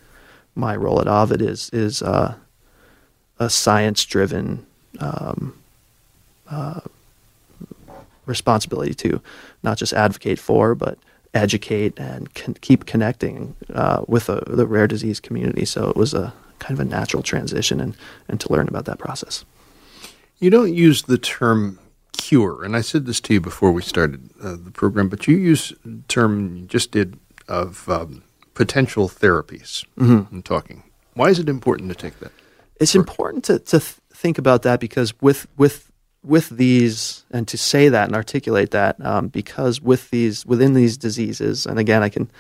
my 0.55 0.75
role 0.75 1.01
at 1.01 1.09
Ovid 1.09 1.43
is 1.43 1.71
is 1.71 2.03
uh, 2.03 2.35
a 3.39 3.51
science 3.51 4.05
driven 4.05 4.67
um, 4.99 5.55
uh, 6.51 6.81
responsibility 8.27 8.95
to 8.95 9.21
not 9.63 9.79
just 9.79 9.93
advocate 9.93 10.39
for, 10.39 10.75
but 10.75 10.99
educate 11.35 11.99
and 11.99 12.33
con- 12.35 12.57
keep 12.61 12.87
connecting 12.87 13.55
uh, 13.75 14.05
with 14.09 14.27
the, 14.27 14.43
the 14.47 14.67
rare 14.67 14.87
disease 14.87 15.21
community. 15.21 15.65
So 15.65 15.89
it 15.91 15.97
was 15.97 16.15
a 16.15 16.33
kind 16.59 16.79
of 16.79 16.87
a 16.87 16.89
natural 16.89 17.23
transition 17.23 17.81
and, 17.81 17.97
and 18.29 18.41
to 18.41 18.53
learn 18.53 18.69
about 18.69 18.85
that 18.87 18.99
process. 18.99 19.45
You 20.39 20.51
don't 20.51 20.75
use 20.75 21.03
the 21.03 21.19
term 21.19 21.79
cure, 22.13 22.65
and 22.65 22.77
I 22.77 22.81
said 22.81 23.07
this 23.07 23.21
to 23.23 23.35
you 23.35 23.41
before 23.41 23.71
we 23.73 23.83
started 23.83 24.31
uh, 24.43 24.57
the 24.63 24.71
program, 24.73 25.09
but 25.09 25.27
you 25.27 25.37
use 25.37 25.73
the 25.85 26.01
term 26.09 26.57
you 26.57 26.67
just 26.67 26.91
did 26.91 27.19
of 27.49 27.89
um, 27.89 28.23
potential 28.55 29.09
therapies 29.09 29.85
Mm-hmm. 29.97 30.35
in 30.35 30.43
talking. 30.43 30.83
Why 31.15 31.29
is 31.31 31.39
it 31.39 31.49
important 31.49 31.91
to 31.91 31.95
take 31.97 32.19
that? 32.21 32.33
It's 32.81 32.95
important 32.95 33.45
to, 33.47 33.59
to 33.59 33.81
th- 33.81 33.95
think 34.13 34.39
about 34.39 34.63
that 34.63 34.79
because 34.81 35.13
with 35.21 35.47
with 35.57 35.88
with 36.23 36.49
these 36.51 37.25
and 37.31 37.47
to 37.49 37.57
say 37.57 37.89
that 37.89 38.07
and 38.07 38.17
articulate 38.17 38.71
that 38.73 39.05
um, 39.05 39.29
because 39.29 39.81
with 39.81 40.11
these 40.11 40.45
within 40.45 40.75
these 40.75 40.97
diseases 40.97 41.67
and 41.67 41.79
again 41.79 42.03
I 42.03 42.09
can 42.09 42.31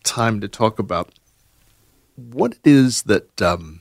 time 0.05 0.41
to 0.43 0.47
talk 0.47 0.79
about 0.79 1.19
what 2.15 2.53
it 2.53 2.61
is 2.65 3.03
that 3.05 3.41
um, 3.43 3.80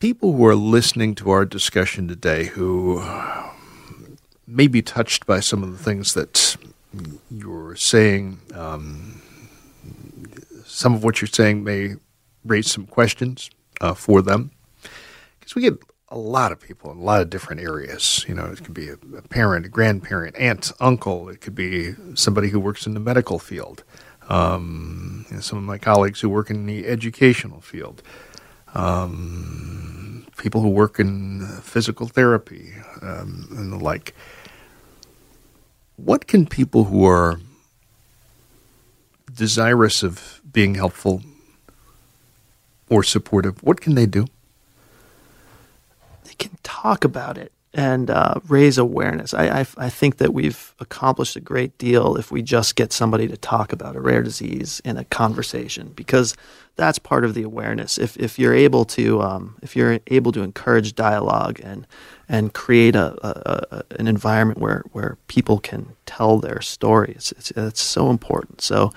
people 0.00 0.32
who 0.32 0.46
are 0.46 0.56
listening 0.56 1.14
to 1.14 1.30
our 1.30 1.44
discussion 1.44 2.08
today 2.08 2.46
who 2.46 3.04
may 4.46 4.66
be 4.66 4.80
touched 4.82 5.26
by 5.26 5.38
some 5.38 5.62
of 5.62 5.70
the 5.70 5.78
things 5.78 6.14
that 6.14 6.56
you're 7.30 7.76
saying, 7.76 8.40
um, 8.54 9.20
some 10.64 10.94
of 10.94 11.04
what 11.04 11.20
you're 11.20 11.28
saying 11.28 11.62
may 11.62 11.94
raise 12.44 12.70
some 12.70 12.86
questions 12.86 13.50
uh, 13.82 13.92
for 13.92 14.22
them. 14.22 14.50
Because 15.38 15.54
we 15.54 15.62
get 15.62 15.78
a 16.08 16.18
lot 16.18 16.50
of 16.50 16.58
people 16.58 16.90
in 16.90 16.98
a 16.98 17.02
lot 17.02 17.20
of 17.20 17.28
different 17.28 17.60
areas. 17.60 18.24
You 18.26 18.34
know, 18.34 18.46
it 18.46 18.64
could 18.64 18.74
be 18.74 18.88
a, 18.88 18.96
a 19.16 19.22
parent, 19.22 19.66
a 19.66 19.68
grandparent, 19.68 20.34
aunt, 20.36 20.72
uncle. 20.80 21.28
It 21.28 21.42
could 21.42 21.54
be 21.54 21.92
somebody 22.14 22.48
who 22.48 22.58
works 22.58 22.86
in 22.86 22.94
the 22.94 23.00
medical 23.00 23.38
field 23.38 23.84
um, 24.30 25.26
some 25.40 25.58
of 25.58 25.64
my 25.64 25.76
colleagues 25.76 26.20
who 26.20 26.28
work 26.28 26.50
in 26.50 26.66
the 26.66 26.86
educational 26.86 27.60
field, 27.60 28.02
um, 28.74 30.26
people 30.36 30.60
who 30.60 30.68
work 30.68 30.98
in 30.98 31.46
physical 31.62 32.06
therapy 32.06 32.72
um, 33.02 33.48
and 33.50 33.72
the 33.72 33.76
like. 33.76 34.14
What 35.96 36.26
can 36.26 36.46
people 36.46 36.84
who 36.84 37.04
are 37.04 37.40
desirous 39.34 40.02
of 40.02 40.40
being 40.50 40.74
helpful 40.74 41.22
or 42.88 43.02
supportive, 43.02 43.62
what 43.62 43.80
can 43.80 43.94
they 43.94 44.06
do? 44.06 44.26
They 46.24 46.34
can 46.38 46.58
talk 46.62 47.04
about 47.04 47.38
it 47.38 47.52
and 47.72 48.10
uh, 48.10 48.34
raise 48.48 48.78
awareness. 48.78 49.32
I, 49.32 49.60
I, 49.60 49.66
I 49.76 49.88
think 49.88 50.16
that 50.16 50.34
we've 50.34 50.74
accomplished 50.80 51.36
a 51.36 51.40
great 51.40 51.78
deal 51.78 52.16
if 52.16 52.32
we 52.32 52.42
just 52.42 52.74
get 52.74 52.92
somebody 52.92 53.28
to 53.28 53.36
talk 53.36 53.72
about 53.72 53.94
a 53.94 54.00
rare 54.00 54.22
disease 54.22 54.80
in 54.84 54.96
a 54.96 55.04
conversation, 55.04 55.92
because 55.94 56.36
that's 56.74 56.98
part 56.98 57.24
of 57.24 57.34
the 57.34 57.42
awareness. 57.44 57.96
If 57.98 58.16
if 58.16 58.38
you're 58.38 58.54
able 58.54 58.84
to 58.86 59.22
um, 59.22 59.56
if 59.62 59.76
you're 59.76 60.00
able 60.08 60.32
to 60.32 60.42
encourage 60.42 60.94
dialogue 60.94 61.60
and 61.62 61.86
and 62.28 62.52
create 62.52 62.96
a, 62.96 63.14
a, 63.24 63.76
a 63.76 63.82
an 64.00 64.08
environment 64.08 64.58
where 64.58 64.82
where 64.90 65.16
people 65.28 65.60
can 65.60 65.94
tell 66.06 66.38
their 66.38 66.60
story, 66.60 67.12
it's 67.16 67.32
it's, 67.32 67.50
it's 67.52 67.80
so 67.80 68.10
important. 68.10 68.60
So. 68.60 68.92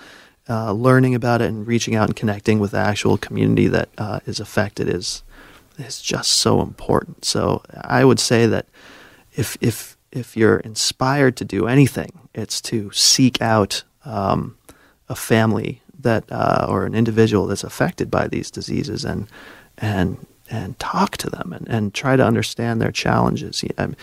Uh, 0.49 0.73
learning 0.73 1.15
about 1.15 1.41
it 1.41 1.47
and 1.47 1.65
reaching 1.65 1.95
out 1.95 2.09
and 2.09 2.17
connecting 2.17 2.59
with 2.59 2.71
the 2.71 2.77
actual 2.77 3.17
community 3.17 3.69
that 3.69 3.87
uh, 3.97 4.19
is 4.25 4.41
affected 4.41 4.89
is 4.89 5.23
is 5.77 6.01
just 6.01 6.31
so 6.31 6.61
important. 6.61 7.25
So 7.25 7.63
I 7.81 8.05
would 8.05 8.19
say 8.19 8.45
that 8.47 8.67
if 9.35 9.57
if 9.61 9.97
if 10.11 10.37
you're 10.37 10.57
inspired 10.57 11.35
to 11.37 11.45
do 11.45 11.67
anything, 11.67 12.29
it's 12.33 12.61
to 12.61 12.91
seek 12.91 13.41
out 13.41 13.83
um, 14.05 14.57
a 15.09 15.15
family 15.15 15.81
that 15.99 16.25
uh, 16.31 16.67
or 16.69 16.85
an 16.85 16.93
individual 16.95 17.47
that's 17.47 17.63
affected 17.63 18.11
by 18.11 18.27
these 18.27 18.51
diseases 18.51 19.03
and 19.03 19.27
and 19.77 20.25
and 20.49 20.77
talk 20.77 21.17
to 21.17 21.29
them 21.29 21.53
and, 21.53 21.67
and 21.67 21.93
try 21.93 22.15
to 22.15 22.25
understand 22.25 22.81
their 22.81 22.91
challenges. 22.91 23.63
I 23.77 23.87
mean, 23.87 23.95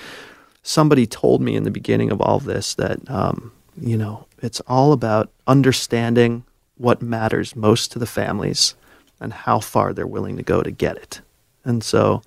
somebody 0.63 1.07
told 1.07 1.41
me 1.41 1.55
in 1.55 1.65
the 1.65 1.71
beginning 1.71 2.11
of 2.11 2.21
all 2.21 2.37
of 2.37 2.45
this 2.45 2.75
that 2.75 3.09
um, 3.09 3.53
you 3.81 3.97
know 3.97 4.27
it's 4.43 4.61
all 4.61 4.93
about 4.93 5.31
understanding 5.47 6.45
what 6.77 7.03
matters 7.03 7.55
most 7.55 7.93
to 7.93 7.99
the 7.99 8.07
families 8.07 8.75
and 9.21 9.33
how 9.33 9.61
far 9.61 9.93
they're 9.93 10.07
willing 10.07 10.37
to 10.39 10.43
go 10.43 10.63
to 10.63 10.71
get 10.71 10.97
it. 10.97 11.21
And 11.65 11.83
so, 11.85 12.23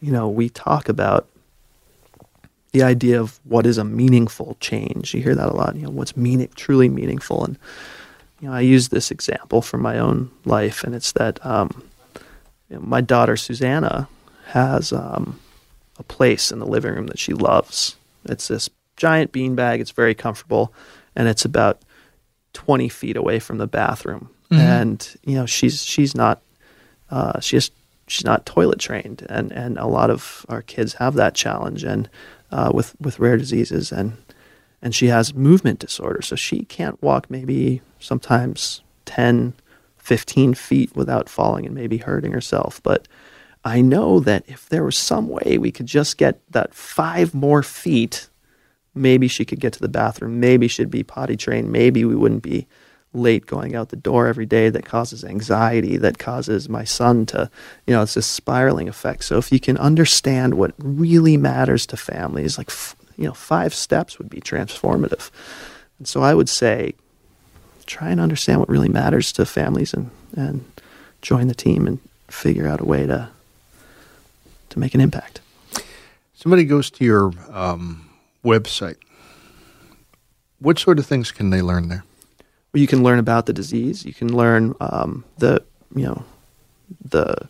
you 0.00 0.12
know, 0.12 0.28
we 0.28 0.48
talk 0.48 0.88
about 0.88 1.28
the 2.72 2.82
idea 2.82 3.20
of 3.20 3.38
what 3.44 3.66
is 3.66 3.78
a 3.78 3.84
meaningful 3.84 4.56
change. 4.60 5.14
You 5.14 5.22
hear 5.22 5.34
that 5.34 5.48
a 5.48 5.54
lot. 5.54 5.76
You 5.76 5.82
know, 5.82 5.90
what's 5.90 6.16
meaning 6.16 6.48
truly 6.54 6.88
meaningful, 6.88 7.44
and 7.44 7.58
you 8.40 8.48
know, 8.48 8.54
I 8.54 8.60
use 8.60 8.88
this 8.88 9.10
example 9.10 9.62
from 9.62 9.82
my 9.82 9.98
own 9.98 10.30
life, 10.44 10.82
and 10.82 10.94
it's 10.94 11.12
that 11.12 11.44
um, 11.44 11.84
you 12.68 12.76
know, 12.76 12.82
my 12.82 13.00
daughter 13.00 13.36
Susanna 13.36 14.08
has 14.46 14.92
um, 14.92 15.38
a 15.98 16.02
place 16.02 16.50
in 16.50 16.58
the 16.58 16.66
living 16.66 16.94
room 16.94 17.06
that 17.08 17.18
she 17.18 17.34
loves. 17.34 17.96
It's 18.24 18.48
this 18.48 18.70
giant 18.96 19.32
beanbag. 19.32 19.80
It's 19.80 19.90
very 19.90 20.14
comfortable, 20.14 20.72
and 21.14 21.28
it's 21.28 21.44
about 21.44 21.82
twenty 22.54 22.88
feet 22.88 23.16
away 23.16 23.38
from 23.38 23.58
the 23.58 23.66
bathroom. 23.66 24.30
And 24.58 25.16
you 25.24 25.34
know, 25.34 25.46
she's 25.46 25.84
she's 25.84 26.14
not 26.14 26.42
uh, 27.10 27.40
she's 27.40 27.70
she's 28.12 28.24
not 28.24 28.44
toilet 28.44 28.78
trained, 28.78 29.26
and 29.28 29.50
and 29.52 29.78
a 29.78 29.86
lot 29.86 30.10
of 30.10 30.44
our 30.48 30.62
kids 30.62 30.94
have 30.94 31.14
that 31.14 31.34
challenge, 31.34 31.82
and 31.82 32.08
uh, 32.50 32.70
with 32.72 32.94
with 33.00 33.18
rare 33.18 33.36
diseases, 33.36 33.90
and 33.90 34.16
and 34.82 34.94
she 34.94 35.06
has 35.06 35.34
movement 35.34 35.78
disorder, 35.78 36.22
so 36.22 36.36
she 36.36 36.64
can't 36.64 37.02
walk 37.02 37.30
maybe 37.30 37.80
sometimes 38.00 38.82
10, 39.04 39.54
15 39.96 40.54
feet 40.54 40.94
without 40.96 41.28
falling 41.28 41.64
and 41.64 41.74
maybe 41.74 41.98
hurting 41.98 42.32
herself, 42.32 42.82
but 42.82 43.06
I 43.64 43.80
know 43.80 44.18
that 44.20 44.42
if 44.48 44.68
there 44.68 44.82
was 44.82 44.96
some 44.96 45.28
way 45.28 45.56
we 45.56 45.70
could 45.70 45.86
just 45.86 46.18
get 46.18 46.40
that 46.50 46.74
five 46.74 47.32
more 47.32 47.62
feet, 47.62 48.28
maybe 48.92 49.28
she 49.28 49.44
could 49.44 49.60
get 49.60 49.72
to 49.74 49.80
the 49.80 49.88
bathroom, 49.88 50.40
maybe 50.40 50.66
she'd 50.66 50.90
be 50.90 51.04
potty 51.04 51.36
trained, 51.36 51.70
maybe 51.70 52.04
we 52.04 52.16
wouldn't 52.16 52.42
be 52.42 52.66
late 53.14 53.46
going 53.46 53.74
out 53.74 53.90
the 53.90 53.96
door 53.96 54.26
every 54.26 54.46
day 54.46 54.70
that 54.70 54.84
causes 54.84 55.24
anxiety, 55.24 55.96
that 55.98 56.18
causes 56.18 56.68
my 56.68 56.84
son 56.84 57.26
to, 57.26 57.50
you 57.86 57.94
know, 57.94 58.02
it's 58.02 58.14
this 58.14 58.26
spiraling 58.26 58.88
effect. 58.88 59.24
So 59.24 59.38
if 59.38 59.52
you 59.52 59.60
can 59.60 59.76
understand 59.76 60.54
what 60.54 60.72
really 60.78 61.36
matters 61.36 61.86
to 61.86 61.96
families, 61.96 62.56
like, 62.56 62.70
you 63.18 63.24
know, 63.24 63.34
five 63.34 63.74
steps 63.74 64.18
would 64.18 64.30
be 64.30 64.40
transformative. 64.40 65.30
And 65.98 66.08
so 66.08 66.22
I 66.22 66.34
would 66.34 66.48
say, 66.48 66.94
try 67.84 68.10
and 68.10 68.20
understand 68.20 68.60
what 68.60 68.68
really 68.68 68.88
matters 68.88 69.32
to 69.32 69.44
families 69.44 69.92
and, 69.92 70.10
and 70.34 70.64
join 71.20 71.48
the 71.48 71.54
team 71.54 71.86
and 71.86 71.98
figure 72.28 72.66
out 72.66 72.80
a 72.80 72.84
way 72.84 73.06
to, 73.06 73.28
to 74.70 74.78
make 74.78 74.94
an 74.94 75.00
impact. 75.00 75.40
Somebody 76.34 76.64
goes 76.64 76.90
to 76.92 77.04
your 77.04 77.32
um, 77.50 78.08
website. 78.44 78.96
What 80.58 80.78
sort 80.78 80.98
of 80.98 81.06
things 81.06 81.30
can 81.30 81.50
they 81.50 81.60
learn 81.60 81.88
there? 81.88 82.04
You 82.80 82.86
can 82.86 83.02
learn 83.02 83.18
about 83.18 83.46
the 83.46 83.52
disease. 83.52 84.04
You 84.04 84.14
can 84.14 84.34
learn 84.34 84.74
um, 84.80 85.24
the 85.38 85.62
you 85.94 86.04
know 86.04 86.24
the 87.04 87.48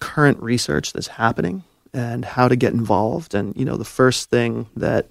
current 0.00 0.40
research 0.40 0.92
that's 0.92 1.08
happening 1.08 1.64
and 1.92 2.24
how 2.24 2.48
to 2.48 2.56
get 2.56 2.72
involved. 2.72 3.34
And 3.34 3.56
you 3.56 3.64
know 3.64 3.76
the 3.76 3.84
first 3.84 4.30
thing 4.30 4.66
that 4.76 5.06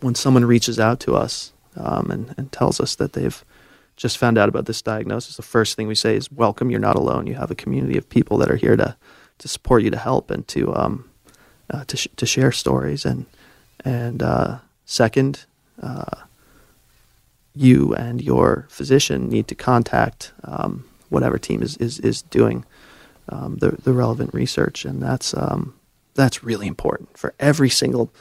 when 0.00 0.14
someone 0.14 0.44
reaches 0.44 0.80
out 0.80 1.00
to 1.00 1.14
us 1.14 1.52
um, 1.76 2.10
and, 2.10 2.34
and 2.36 2.52
tells 2.52 2.80
us 2.80 2.96
that 2.96 3.12
they've 3.12 3.44
just 3.96 4.18
found 4.18 4.36
out 4.36 4.48
about 4.48 4.66
this 4.66 4.82
diagnosis, 4.82 5.36
the 5.36 5.42
first 5.42 5.76
thing 5.76 5.86
we 5.86 5.94
say 5.94 6.16
is, 6.16 6.30
"Welcome. 6.30 6.70
You're 6.70 6.80
not 6.80 6.96
alone. 6.96 7.26
You 7.26 7.34
have 7.34 7.50
a 7.50 7.56
community 7.56 7.96
of 7.96 8.08
people 8.08 8.38
that 8.38 8.50
are 8.50 8.56
here 8.56 8.76
to 8.76 8.96
to 9.38 9.48
support 9.48 9.82
you, 9.82 9.90
to 9.90 9.96
help, 9.96 10.30
and 10.30 10.46
to 10.48 10.74
um, 10.74 11.10
uh, 11.70 11.84
to 11.84 11.96
sh- 11.96 12.08
to 12.16 12.26
share 12.26 12.50
stories." 12.50 13.04
And 13.04 13.26
and 13.84 14.22
uh, 14.22 14.58
second. 14.84 15.44
Uh, 15.80 16.24
you 17.54 17.94
and 17.94 18.20
your 18.20 18.66
physician 18.68 19.28
need 19.28 19.48
to 19.48 19.54
contact 19.54 20.32
um, 20.44 20.84
whatever 21.08 21.38
team 21.38 21.62
is 21.62 21.76
is, 21.76 21.98
is 22.00 22.22
doing 22.22 22.64
um, 23.28 23.56
the 23.56 23.70
the 23.70 23.92
relevant 23.92 24.34
research, 24.34 24.84
and 24.84 25.02
that's 25.02 25.34
um, 25.34 25.74
that's 26.14 26.44
really 26.44 26.66
important 26.66 27.16
for 27.16 27.34
every 27.38 27.70
single. 27.70 28.12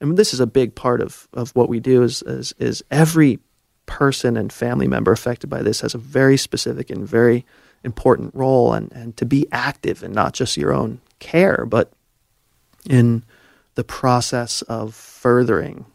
And 0.00 0.16
this 0.16 0.34
is 0.34 0.40
a 0.40 0.46
big 0.46 0.74
part 0.74 1.00
of, 1.00 1.28
of 1.32 1.54
what 1.54 1.68
we 1.68 1.80
do. 1.80 2.02
Is, 2.02 2.22
is 2.22 2.54
is 2.58 2.84
every 2.90 3.38
person 3.86 4.36
and 4.36 4.52
family 4.52 4.86
member 4.86 5.12
affected 5.12 5.48
by 5.48 5.62
this 5.62 5.80
has 5.80 5.94
a 5.94 5.98
very 5.98 6.36
specific 6.36 6.90
and 6.90 7.06
very 7.06 7.44
important 7.82 8.34
role, 8.34 8.72
and 8.72 8.92
and 8.92 9.16
to 9.16 9.24
be 9.24 9.46
active 9.50 10.02
in 10.02 10.12
not 10.12 10.34
just 10.34 10.56
your 10.56 10.72
own 10.72 11.00
care, 11.18 11.64
but 11.66 11.92
in 12.88 13.24
the 13.74 13.84
process 13.84 14.62
of 14.62 14.94
furthering 14.94 15.86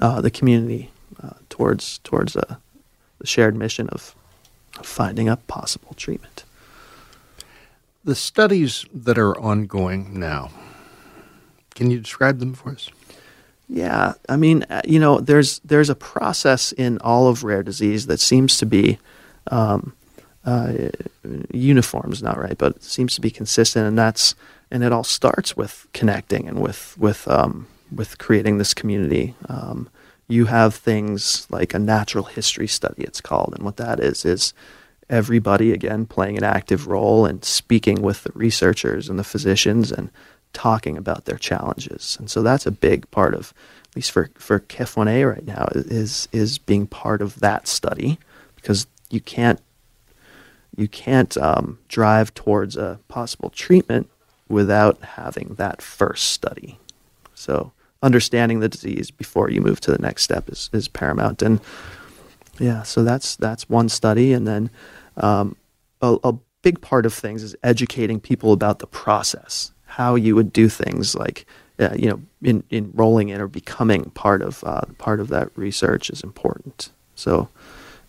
uh, 0.00 0.20
the 0.20 0.30
community 0.30 0.90
towards 1.56 1.98
towards 2.04 2.36
uh, 2.36 2.56
the 3.18 3.26
shared 3.26 3.56
mission 3.56 3.88
of 3.88 4.14
finding 4.82 5.26
a 5.28 5.36
possible 5.36 5.94
treatment. 5.96 6.44
The 8.04 8.14
studies 8.14 8.84
that 8.92 9.18
are 9.18 9.36
ongoing 9.40 10.20
now, 10.20 10.50
can 11.74 11.90
you 11.90 11.98
describe 11.98 12.40
them 12.40 12.52
for 12.52 12.72
us? 12.72 12.90
Yeah, 13.68 14.14
I 14.28 14.36
mean, 14.36 14.64
uh, 14.68 14.82
you 14.84 15.00
know, 15.00 15.18
there's 15.18 15.60
there's 15.60 15.88
a 15.88 15.94
process 15.94 16.72
in 16.72 16.98
all 16.98 17.26
of 17.26 17.42
rare 17.42 17.62
disease 17.62 18.06
that 18.06 18.20
seems 18.20 18.58
to 18.58 18.66
be 18.66 18.98
um, 19.50 19.94
uh, 20.44 20.90
uniform 21.52 22.12
is 22.12 22.22
not 22.22 22.38
right, 22.38 22.58
but 22.58 22.76
it 22.76 22.84
seems 22.84 23.14
to 23.14 23.20
be 23.22 23.30
consistent, 23.30 23.86
and 23.88 23.98
that's 23.98 24.34
and 24.70 24.84
it 24.84 24.92
all 24.92 25.04
starts 25.04 25.56
with 25.56 25.86
connecting 25.94 26.46
and 26.46 26.60
with 26.60 26.96
with 26.98 27.26
um, 27.26 27.66
with 27.90 28.18
creating 28.18 28.58
this 28.58 28.74
community. 28.74 29.34
Um, 29.48 29.88
you 30.28 30.46
have 30.46 30.74
things 30.74 31.46
like 31.50 31.74
a 31.74 31.78
natural 31.78 32.24
history 32.24 32.66
study, 32.66 33.02
it's 33.02 33.20
called. 33.20 33.54
And 33.54 33.64
what 33.64 33.76
that 33.76 34.00
is, 34.00 34.24
is 34.24 34.54
everybody, 35.08 35.72
again, 35.72 36.06
playing 36.06 36.36
an 36.36 36.44
active 36.44 36.86
role 36.86 37.26
and 37.26 37.44
speaking 37.44 38.02
with 38.02 38.24
the 38.24 38.32
researchers 38.34 39.08
and 39.08 39.18
the 39.18 39.24
physicians 39.24 39.92
and 39.92 40.10
talking 40.52 40.96
about 40.96 41.26
their 41.26 41.38
challenges. 41.38 42.16
And 42.18 42.30
so 42.30 42.42
that's 42.42 42.66
a 42.66 42.72
big 42.72 43.08
part 43.10 43.34
of, 43.34 43.54
at 43.90 43.96
least 43.96 44.10
for, 44.10 44.30
for 44.34 44.60
KIF1A 44.60 45.32
right 45.32 45.46
now, 45.46 45.68
is, 45.74 46.28
is 46.32 46.58
being 46.58 46.86
part 46.86 47.22
of 47.22 47.40
that 47.40 47.68
study 47.68 48.18
because 48.56 48.86
you 49.10 49.20
can't, 49.20 49.60
you 50.76 50.88
can't 50.88 51.36
um, 51.36 51.78
drive 51.88 52.34
towards 52.34 52.76
a 52.76 52.98
possible 53.06 53.50
treatment 53.50 54.10
without 54.48 55.00
having 55.02 55.54
that 55.56 55.82
first 55.82 56.30
study. 56.30 56.78
So 57.34 57.72
understanding 58.06 58.60
the 58.60 58.68
disease 58.68 59.10
before 59.10 59.50
you 59.50 59.60
move 59.60 59.80
to 59.80 59.90
the 59.90 59.98
next 59.98 60.22
step 60.22 60.48
is, 60.48 60.70
is 60.72 60.88
paramount. 60.88 61.42
And 61.42 61.60
yeah, 62.58 62.82
so 62.84 63.04
that's 63.04 63.36
that's 63.36 63.68
one 63.68 63.88
study, 63.88 64.32
and 64.32 64.46
then 64.46 64.70
um, 65.16 65.56
a, 66.00 66.16
a 66.24 66.32
big 66.62 66.80
part 66.80 67.04
of 67.04 67.12
things 67.12 67.42
is 67.42 67.54
educating 67.62 68.20
people 68.20 68.52
about 68.52 68.78
the 68.78 68.86
process, 68.86 69.72
how 69.84 70.14
you 70.14 70.34
would 70.34 70.52
do 70.52 70.68
things 70.68 71.14
like. 71.14 71.46
Uh, 71.78 71.94
you 71.94 72.08
know, 72.08 72.18
in, 72.40 72.64
enrolling 72.70 73.28
in 73.28 73.38
or 73.38 73.46
becoming 73.46 74.08
part 74.12 74.40
of 74.40 74.64
uh, 74.64 74.80
part 74.96 75.20
of 75.20 75.28
that 75.28 75.50
research 75.56 76.08
is 76.08 76.22
important. 76.22 76.90
So, 77.16 77.50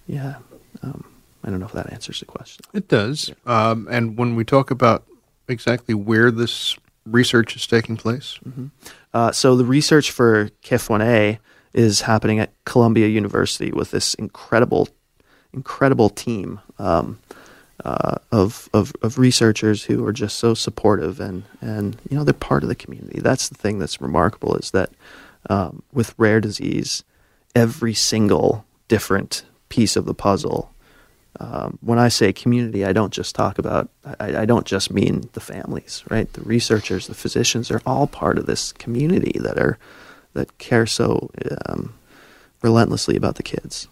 yeah, 0.05 0.35
um, 0.81 1.03
I 1.43 1.49
don't 1.49 1.59
know 1.59 1.65
if 1.65 1.73
that 1.73 1.91
answers 1.91 2.21
the 2.21 2.25
question. 2.25 2.63
It 2.73 2.87
does. 2.87 3.29
Um, 3.45 3.85
and 3.91 4.17
when 4.17 4.35
we 4.35 4.45
talk 4.45 4.71
about 4.71 5.03
exactly 5.49 5.93
where 5.93 6.31
this 6.31 6.77
research 7.11 7.55
is 7.55 7.67
taking 7.67 7.97
place, 7.97 8.39
Uh, 9.13 9.31
so 9.31 9.55
the 9.55 9.65
research 9.65 10.11
for 10.11 10.49
KIF1A 10.63 11.39
is 11.73 12.01
happening 12.01 12.39
at 12.39 12.51
Columbia 12.65 13.07
University 13.07 13.71
with 13.71 13.91
this 13.91 14.13
incredible, 14.15 14.87
incredible 15.53 16.09
team 16.09 16.59
um, 16.79 17.19
uh, 17.85 18.15
of, 18.31 18.69
of 18.73 18.93
of 19.01 19.17
researchers 19.17 19.83
who 19.83 20.05
are 20.05 20.13
just 20.13 20.37
so 20.37 20.53
supportive 20.53 21.19
and 21.19 21.43
and 21.61 21.97
you 22.09 22.17
know 22.17 22.23
they're 22.23 22.33
part 22.33 22.63
of 22.63 22.69
the 22.69 22.75
community. 22.75 23.19
That's 23.21 23.49
the 23.49 23.55
thing 23.55 23.79
that's 23.79 24.01
remarkable 24.01 24.55
is 24.55 24.71
that 24.71 24.89
um, 25.49 25.83
with 25.93 26.13
rare 26.17 26.41
disease, 26.41 27.03
every 27.55 27.93
single 27.93 28.65
different 28.87 29.45
piece 29.69 29.95
of 29.95 30.05
the 30.05 30.13
puzzle. 30.13 30.71
Um, 31.39 31.77
when 31.81 31.99
I 31.99 32.07
say 32.07 32.33
community, 32.33 32.83
I 32.83 32.93
don't 32.93 33.13
just 33.13 33.35
talk 33.35 33.59
about, 33.59 33.89
I, 34.19 34.37
I 34.41 34.45
don't 34.45 34.65
just 34.65 34.91
mean 34.91 35.29
the 35.33 35.39
families, 35.39 36.03
right? 36.09 36.31
The 36.33 36.41
researchers, 36.41 37.05
the 37.05 37.13
physicians, 37.13 37.67
they're 37.67 37.81
all 37.85 38.07
part 38.07 38.39
of 38.39 38.47
this 38.47 38.71
community 38.73 39.37
that 39.41 39.59
are, 39.59 39.77
that 40.33 40.57
care 40.57 40.87
so 40.87 41.29
um, 41.67 41.93
relentlessly 42.63 43.15
about 43.15 43.35
the 43.35 43.43
kids. 43.43 43.87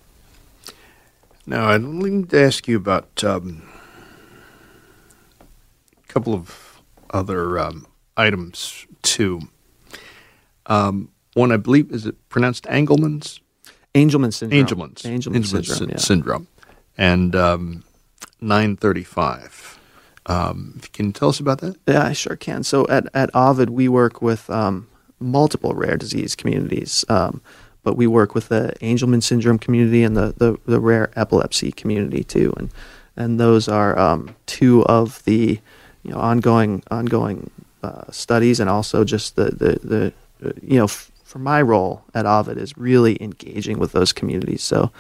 Now, 1.46 1.70
I'd 1.70 1.84
like 1.84 2.30
to 2.30 2.44
ask 2.44 2.68
you 2.68 2.78
about 2.78 3.24
um, 3.24 3.62
a 5.40 6.08
couple 6.08 6.34
of 6.34 6.82
other 7.12 7.60
um, 7.60 7.86
items, 8.18 8.88
too. 9.04 9.42
Um, 10.66 11.10
one, 11.36 11.52
I 11.52 11.58
believe, 11.58 11.92
is 11.92 12.08
it 12.08 12.16
pronounced 12.30 12.66
Engelman's? 12.66 13.40
Angelman 13.94 14.34
syndrome. 14.34 14.66
Angelman's. 14.66 15.04
Angelman 15.04 15.46
syndrome. 15.46 15.64
sy- 15.64 15.86
yeah. 15.90 15.98
syndrome. 15.98 16.48
And 16.98 17.36
um, 17.36 17.84
935. 18.42 19.80
Um, 20.28 20.80
can 20.94 21.08
you 21.08 21.12
tell 21.12 21.30
us 21.30 21.40
about 21.40 21.60
that? 21.60 21.78
Yeah, 21.88 22.04
I 22.06 22.14
sure 22.14 22.36
can. 22.36 22.64
So 22.64 22.88
at, 22.88 23.08
at 23.14 23.30
Ovid, 23.36 23.70
we 23.70 23.88
work 23.88 24.22
with 24.22 24.50
um, 24.50 24.88
multiple 25.20 25.74
rare 25.74 25.98
disease 25.98 26.36
communities, 26.36 27.06
um, 27.10 27.42
but 27.84 27.96
we 27.96 28.08
work 28.08 28.34
with 28.34 28.50
the 28.50 28.74
Angelman 28.82 29.22
syndrome 29.22 29.60
community 29.60 30.04
and 30.04 30.18
the, 30.18 30.34
the, 30.38 30.58
the 30.66 30.80
rare 30.80 31.12
epilepsy 31.16 31.72
community 31.72 32.24
too, 32.24 32.54
and 32.58 32.72
and 33.18 33.40
those 33.40 33.70
are 33.70 33.98
um, 33.98 34.36
two 34.46 34.84
of 34.86 35.24
the 35.26 35.60
you 36.04 36.12
know 36.12 36.18
ongoing 36.18 36.84
ongoing 36.90 37.52
uh, 37.84 38.12
studies, 38.12 38.60
and 38.60 38.70
also 38.70 39.04
just 39.04 39.36
the 39.36 39.46
the, 39.46 39.80
the 40.42 40.54
you 40.62 40.78
know 40.78 40.86
f- 40.86 41.12
for 41.24 41.40
my 41.40 41.62
role 41.62 42.04
at 42.16 42.26
Ovid 42.26 42.58
is 42.58 42.78
really 42.78 43.22
engaging 43.22 43.78
with 43.78 43.92
those 43.92 44.12
communities. 44.12 44.64
So 44.64 44.92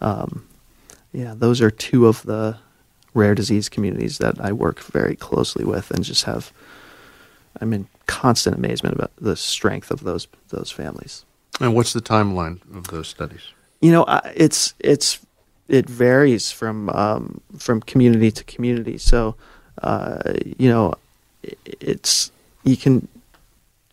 um, 0.00 0.46
yeah, 1.12 1.34
those 1.36 1.60
are 1.60 1.70
two 1.70 2.06
of 2.06 2.22
the 2.22 2.58
rare 3.14 3.34
disease 3.34 3.68
communities 3.68 4.18
that 4.18 4.40
I 4.40 4.52
work 4.52 4.80
very 4.80 5.16
closely 5.16 5.64
with, 5.64 5.90
and 5.90 6.04
just 6.04 6.24
have 6.24 6.52
I'm 7.60 7.72
in 7.72 7.88
constant 8.06 8.56
amazement 8.56 8.94
about 8.94 9.12
the 9.20 9.36
strength 9.36 9.90
of 9.90 10.04
those 10.04 10.26
those 10.48 10.70
families. 10.70 11.24
And 11.60 11.74
what's 11.74 11.92
the 11.92 12.00
timeline 12.00 12.60
of 12.74 12.88
those 12.88 13.08
studies? 13.08 13.52
You 13.80 13.92
know, 13.92 14.04
it's 14.34 14.74
it's 14.78 15.20
it 15.68 15.88
varies 15.88 16.50
from 16.50 16.88
um, 16.90 17.40
from 17.58 17.80
community 17.80 18.30
to 18.30 18.44
community. 18.44 18.98
So, 18.98 19.36
uh, 19.82 20.34
you 20.58 20.68
know, 20.68 20.94
it's 21.80 22.32
you 22.64 22.76
can 22.76 23.08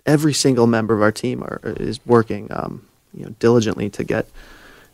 every 0.06 0.34
single 0.34 0.68
member 0.68 0.96
of 0.96 1.02
our 1.02 1.12
team 1.12 1.44
are, 1.44 1.60
is 1.64 2.00
working 2.06 2.48
um, 2.52 2.88
you 3.14 3.26
know 3.26 3.36
diligently 3.40 3.90
to 3.92 4.04
get 4.04 4.28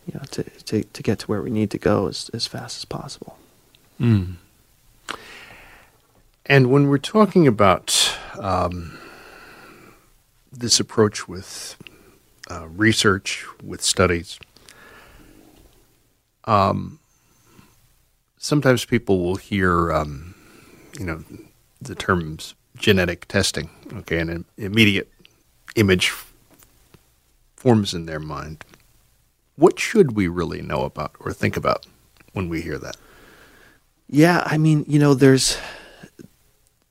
you 0.06 0.14
know 0.14 0.24
to, 0.32 0.44
to, 0.44 0.84
to 0.84 1.04
get 1.04 1.20
to 1.20 1.28
where 1.28 1.42
we 1.42 1.50
need 1.50 1.72
to 1.72 1.78
go 1.78 2.08
as, 2.08 2.30
as 2.34 2.48
fast 2.48 2.78
as 2.78 2.86
possible. 2.86 3.38
And 6.46 6.70
when 6.70 6.88
we're 6.88 6.98
talking 7.00 7.48
about 7.48 8.16
um, 8.40 8.98
this 10.52 10.80
approach 10.80 11.28
with 11.28 11.76
uh, 12.52 12.68
research, 12.68 13.46
with 13.64 13.82
studies, 13.82 14.38
um, 16.46 17.00
sometimes 18.38 18.86
people 18.86 19.24
will 19.24 19.38
hear, 19.38 19.92
um, 19.92 20.36
you 21.00 21.06
know, 21.06 21.24
the 21.82 21.96
terms 21.96 22.54
genetic 22.78 23.28
testing, 23.28 23.70
okay, 23.94 24.20
and 24.20 24.30
an 24.30 24.46
immediate 24.58 25.12
image 25.76 26.14
forms 27.56 27.94
in 27.94 28.06
their 28.06 28.20
mind. 28.20 28.64
What 29.56 29.80
should 29.80 30.16
we 30.16 30.28
really 30.28 30.62
know 30.62 30.84
about 30.84 31.16
or 31.20 31.32
think 31.32 31.56
about 31.56 31.86
when 32.34 32.50
we 32.50 32.62
hear 32.62 32.78
that? 32.78 32.98
Yeah, 34.08 34.44
I 34.46 34.58
mean, 34.58 34.86
you 34.88 35.00
know, 35.00 35.14
there's 35.14 35.58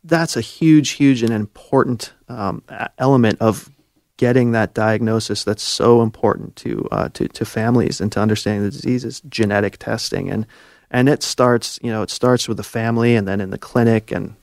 that's 0.03 0.37
a 0.37 0.41
huge, 0.41 0.91
huge 0.91 1.23
and 1.23 1.33
important 1.33 2.13
um, 2.29 2.63
element 2.99 3.41
of 3.41 3.71
getting 4.17 4.53
that 4.53 4.75
diagnosis. 4.75 5.45
That's 5.45 5.63
so 5.63 6.03
important 6.03 6.57
to 6.57 6.89
uh, 6.91 7.09
to 7.11 7.29
to 7.29 7.45
families 7.45 8.01
and 8.01 8.11
to 8.13 8.21
understanding 8.21 8.65
the 8.65 8.71
disease 8.71 9.05
is 9.05 9.21
genetic 9.29 9.79
testing, 9.79 10.31
and 10.31 10.47
and 10.91 11.09
it 11.09 11.23
starts, 11.23 11.79
you 11.83 11.91
know, 11.91 12.03
it 12.03 12.11
starts 12.11 12.49
with 12.49 12.57
the 12.57 12.63
family, 12.65 13.17
and 13.17 13.27
then 13.27 13.41
in 13.41 13.51
the 13.51 13.59
clinic, 13.59 14.11
and 14.11 14.35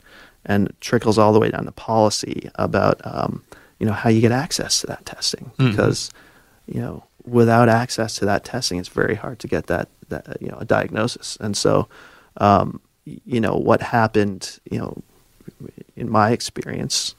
and 0.45 0.73
trickles 0.81 1.17
all 1.17 1.33
the 1.33 1.39
way 1.39 1.49
down 1.49 1.65
to 1.65 1.71
policy 1.71 2.49
about 2.55 2.99
um, 3.03 3.43
you 3.79 3.85
know 3.85 3.93
how 3.93 4.09
you 4.09 4.21
get 4.21 4.31
access 4.31 4.81
to 4.81 4.87
that 4.87 5.05
testing 5.05 5.51
because 5.57 6.11
you 6.65 6.79
know 6.79 7.03
without 7.25 7.69
access 7.69 8.15
to 8.15 8.25
that 8.25 8.43
testing, 8.43 8.79
it's 8.79 8.89
very 8.89 9.15
hard 9.15 9.39
to 9.39 9.47
get 9.47 9.67
that 9.67 9.89
that 10.09 10.37
you 10.41 10.47
know 10.49 10.57
a 10.59 10.65
diagnosis, 10.65 11.37
and 11.39 11.55
so 11.55 11.87
um, 12.37 12.81
you 13.05 13.39
know 13.39 13.55
what 13.55 13.81
happened 13.81 14.59
you 14.69 14.79
know 14.79 15.01
in 15.95 16.09
my 16.09 16.31
experience 16.31 17.15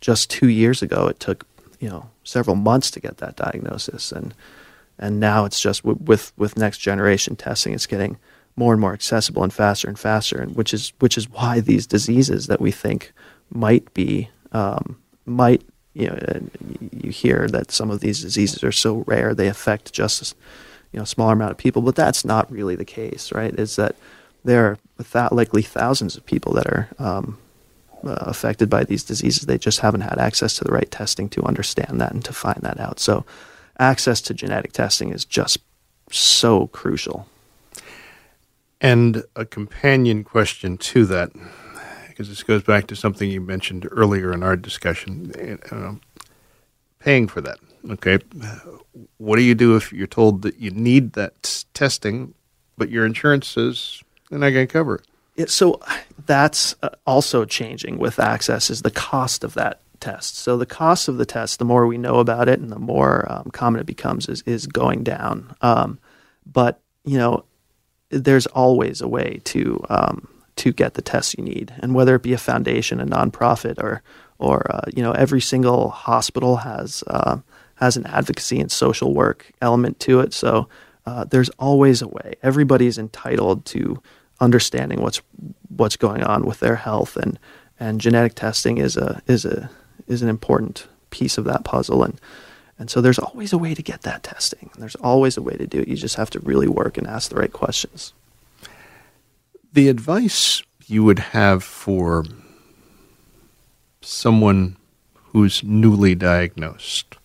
just 0.00 0.30
two 0.30 0.48
years 0.48 0.82
ago 0.82 1.06
it 1.06 1.18
took 1.18 1.46
you 1.80 1.88
know 1.88 2.08
several 2.24 2.56
months 2.56 2.90
to 2.92 3.00
get 3.00 3.18
that 3.18 3.36
diagnosis. 3.36 4.12
And 4.12 4.34
and 4.98 5.20
now 5.20 5.44
it's 5.44 5.60
just 5.60 5.84
with 5.84 6.32
with 6.36 6.56
next 6.56 6.78
generation 6.78 7.36
testing 7.36 7.72
it's 7.72 7.86
getting 7.86 8.18
more 8.56 8.72
and 8.72 8.80
more 8.80 8.94
accessible 8.94 9.42
and 9.42 9.52
faster 9.52 9.88
and 9.88 9.98
faster. 9.98 10.40
And 10.40 10.56
which 10.56 10.72
is 10.72 10.92
which 10.98 11.16
is 11.18 11.30
why 11.30 11.60
these 11.60 11.86
diseases 11.86 12.46
that 12.46 12.60
we 12.60 12.70
think 12.70 13.12
might 13.50 13.92
be 13.94 14.30
um, 14.52 14.98
might 15.24 15.62
you 15.96 16.06
know 16.06 16.18
and 16.28 16.50
you 16.92 17.10
hear 17.10 17.48
that 17.48 17.70
some 17.70 17.90
of 17.90 18.00
these 18.00 18.20
diseases 18.20 18.62
are 18.62 18.72
so 18.72 19.04
rare 19.06 19.34
they 19.34 19.48
affect 19.48 19.92
just 19.92 20.34
you 20.92 20.98
know 20.98 21.04
a 21.04 21.06
smaller 21.06 21.32
amount 21.32 21.50
of 21.50 21.56
people 21.56 21.82
but 21.82 21.96
that's 21.96 22.24
not 22.24 22.50
really 22.50 22.76
the 22.76 22.84
case 22.84 23.32
right 23.32 23.54
is 23.58 23.76
that 23.76 23.96
there 24.44 24.78
are 25.14 25.28
likely 25.32 25.62
thousands 25.62 26.16
of 26.16 26.24
people 26.24 26.52
that 26.54 26.66
are 26.66 26.88
um, 26.98 27.38
uh, 28.04 28.14
affected 28.20 28.70
by 28.70 28.84
these 28.84 29.02
diseases. 29.02 29.46
They 29.46 29.58
just 29.58 29.80
haven't 29.80 30.02
had 30.02 30.18
access 30.18 30.56
to 30.56 30.64
the 30.64 30.72
right 30.72 30.90
testing 30.90 31.28
to 31.30 31.42
understand 31.42 32.00
that 32.00 32.12
and 32.12 32.24
to 32.24 32.32
find 32.32 32.60
that 32.62 32.78
out. 32.78 33.00
So, 33.00 33.24
access 33.78 34.20
to 34.22 34.34
genetic 34.34 34.72
testing 34.72 35.12
is 35.12 35.24
just 35.24 35.58
so 36.10 36.68
crucial. 36.68 37.26
And 38.80 39.24
a 39.34 39.44
companion 39.44 40.22
question 40.22 40.78
to 40.78 41.04
that, 41.06 41.32
because 42.16 42.30
this 42.30 42.42
goes 42.42 42.62
back 42.62 42.86
to 42.86 42.96
something 42.96 43.30
you 43.30 43.42
mentioned 43.42 43.86
earlier 43.90 44.32
in 44.32 44.42
our 44.42 44.56
discussion, 44.56 45.60
uh, 45.70 45.92
paying 46.98 47.28
for 47.28 47.42
that. 47.42 47.58
Okay, 47.90 48.18
what 49.18 49.36
do 49.36 49.42
you 49.42 49.54
do 49.54 49.76
if 49.76 49.92
you're 49.92 50.06
told 50.06 50.40
that 50.40 50.58
you 50.58 50.70
need 50.70 51.12
that 51.12 51.64
testing, 51.74 52.32
but 52.78 52.88
your 52.88 53.04
insurance 53.04 53.48
says 53.48 54.02
they're 54.30 54.38
not 54.38 54.50
going 54.50 54.66
to 54.66 54.72
cover 54.72 55.02
it? 55.36 55.50
So 55.50 55.78
that's 56.24 56.74
uh, 56.82 56.88
also 57.06 57.44
changing 57.44 57.98
with 57.98 58.18
access 58.18 58.70
is 58.70 58.80
the 58.80 58.90
cost 58.90 59.44
of 59.44 59.52
that 59.52 59.80
test. 60.00 60.38
So 60.38 60.56
the 60.56 60.64
cost 60.64 61.08
of 61.08 61.18
the 61.18 61.26
test, 61.26 61.58
the 61.58 61.66
more 61.66 61.86
we 61.86 61.98
know 61.98 62.18
about 62.18 62.48
it 62.48 62.58
and 62.58 62.70
the 62.70 62.78
more 62.78 63.30
um, 63.30 63.50
common 63.52 63.82
it 63.82 63.86
becomes, 63.86 64.26
is 64.26 64.40
is 64.46 64.66
going 64.66 65.04
down. 65.04 65.54
Um, 65.60 65.98
but 66.50 66.80
you 67.04 67.18
know, 67.18 67.44
there's 68.08 68.46
always 68.46 69.02
a 69.02 69.08
way 69.08 69.42
to 69.44 69.84
um, 69.90 70.28
to 70.56 70.72
get 70.72 70.94
the 70.94 71.02
tests 71.02 71.34
you 71.36 71.44
need, 71.44 71.72
and 71.80 71.94
whether 71.94 72.14
it 72.14 72.22
be 72.22 72.32
a 72.32 72.38
foundation, 72.38 73.00
a 73.00 73.06
nonprofit, 73.06 73.78
or 73.78 74.02
or 74.38 74.66
uh, 74.70 74.82
you 74.94 75.02
know, 75.02 75.12
every 75.12 75.40
single 75.40 75.90
hospital 75.90 76.56
has 76.56 77.04
uh, 77.06 77.38
has 77.76 77.96
an 77.96 78.06
advocacy 78.06 78.60
and 78.60 78.70
social 78.70 79.14
work 79.14 79.52
element 79.60 80.00
to 80.00 80.20
it. 80.20 80.32
So 80.32 80.68
uh, 81.06 81.24
there's 81.24 81.50
always 81.50 82.02
a 82.02 82.08
way. 82.08 82.34
Everybody's 82.42 82.98
entitled 82.98 83.64
to 83.66 84.02
understanding 84.40 85.00
what's 85.00 85.20
what's 85.68 85.96
going 85.96 86.22
on 86.22 86.44
with 86.44 86.60
their 86.60 86.76
health, 86.76 87.16
and 87.16 87.38
and 87.78 88.00
genetic 88.00 88.34
testing 88.34 88.78
is 88.78 88.96
a 88.96 89.22
is 89.26 89.44
a 89.44 89.70
is 90.06 90.22
an 90.22 90.28
important 90.28 90.86
piece 91.10 91.38
of 91.38 91.44
that 91.44 91.64
puzzle, 91.64 92.02
and 92.02 92.20
and 92.78 92.90
so 92.90 93.00
there's 93.00 93.18
always 93.18 93.52
a 93.52 93.58
way 93.58 93.74
to 93.74 93.82
get 93.82 94.02
that 94.02 94.22
testing. 94.22 94.70
There's 94.78 94.96
always 94.96 95.36
a 95.36 95.42
way 95.42 95.56
to 95.56 95.66
do 95.66 95.80
it. 95.80 95.88
You 95.88 95.96
just 95.96 96.16
have 96.16 96.30
to 96.30 96.40
really 96.40 96.68
work 96.68 96.98
and 96.98 97.06
ask 97.06 97.30
the 97.30 97.36
right 97.36 97.52
questions. 97.52 98.12
The 99.76 99.90
advice 99.90 100.62
you 100.86 101.04
would 101.04 101.18
have 101.18 101.62
for 101.62 102.24
someone 104.00 104.78
who's 105.32 105.62
newly 105.62 106.14
diagnosed, 106.14 107.16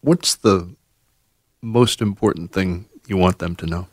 what's 0.00 0.36
the 0.36 0.68
most 1.60 2.00
important 2.00 2.52
thing 2.52 2.84
you 3.08 3.16
want 3.16 3.40
them 3.40 3.56
to 3.56 3.66
know? 3.66 3.88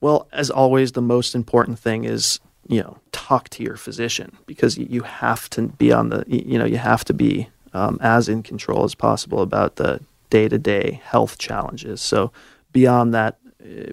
Well, 0.00 0.28
as 0.30 0.48
always, 0.48 0.92
the 0.92 1.02
most 1.02 1.34
important 1.34 1.80
thing 1.80 2.04
is 2.04 2.38
you 2.68 2.80
know 2.80 2.98
talk 3.10 3.48
to 3.48 3.64
your 3.64 3.76
physician 3.76 4.36
because 4.46 4.78
you- 4.78 5.02
have 5.02 5.50
to 5.50 5.62
be 5.62 5.92
on 5.92 6.10
the 6.10 6.22
you 6.28 6.56
know 6.56 6.66
you 6.66 6.78
have 6.78 7.04
to 7.06 7.12
be 7.12 7.48
um, 7.72 7.98
as 8.00 8.28
in 8.28 8.44
control 8.44 8.84
as 8.84 8.94
possible 8.94 9.42
about 9.42 9.74
the 9.74 10.00
day 10.30 10.46
to 10.48 10.56
day 10.56 11.00
health 11.02 11.36
challenges. 11.38 12.00
So 12.00 12.30
beyond 12.70 13.12
that, 13.14 13.38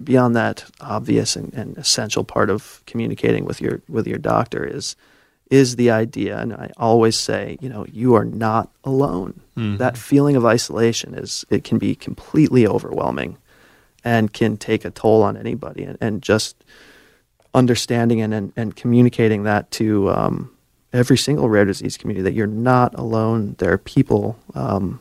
beyond 0.02 0.36
that 0.36 0.64
obvious 0.80 1.36
and, 1.36 1.52
and 1.54 1.76
essential 1.78 2.24
part 2.24 2.50
of 2.50 2.82
communicating 2.86 3.44
with 3.44 3.60
your 3.60 3.82
with 3.88 4.06
your 4.06 4.18
doctor 4.18 4.64
is 4.64 4.96
is 5.50 5.76
the 5.76 5.90
idea, 5.90 6.38
and 6.38 6.54
I 6.54 6.70
always 6.78 7.18
say, 7.18 7.58
you 7.60 7.68
know, 7.68 7.84
you 7.92 8.14
are 8.14 8.24
not 8.24 8.70
alone. 8.84 9.38
That 9.76 9.98
feeling 9.98 10.34
of 10.34 10.46
isolation 10.46 11.14
is 11.14 11.44
it 11.50 11.62
can 11.62 11.76
be 11.76 11.94
completely 11.94 12.66
overwhelming 12.66 13.36
and 14.02 14.32
can 14.32 14.56
take 14.56 14.86
a 14.86 14.90
toll 14.90 15.22
on 15.22 15.36
anybody. 15.36 15.84
And, 15.84 15.98
and 16.00 16.22
just 16.22 16.56
understanding 17.54 18.22
and, 18.22 18.32
and, 18.32 18.52
and 18.56 18.74
communicating 18.74 19.42
that 19.42 19.70
to 19.72 20.10
um, 20.10 20.50
every 20.94 21.18
single 21.18 21.50
rare 21.50 21.66
disease 21.66 21.98
community 21.98 22.22
that 22.22 22.32
you're 22.32 22.46
not 22.46 22.94
alone. 22.98 23.54
There 23.58 23.72
are 23.72 23.78
people 23.78 24.38
um, 24.54 25.00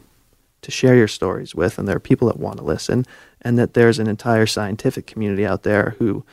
to 0.62 0.72
share 0.72 0.96
your 0.96 1.08
stories 1.08 1.56
with 1.56 1.80
and 1.80 1.88
there 1.88 1.96
are 1.96 2.00
people 2.02 2.28
that 2.28 2.40
want 2.40 2.58
to 2.58 2.64
listen 2.64 3.06
and 3.42 3.58
that 3.58 3.74
there's 3.74 4.00
an 4.00 4.08
entire 4.08 4.46
scientific 4.46 5.08
community 5.08 5.46
out 5.46 5.64
there 5.64 5.96
who 6.00 6.24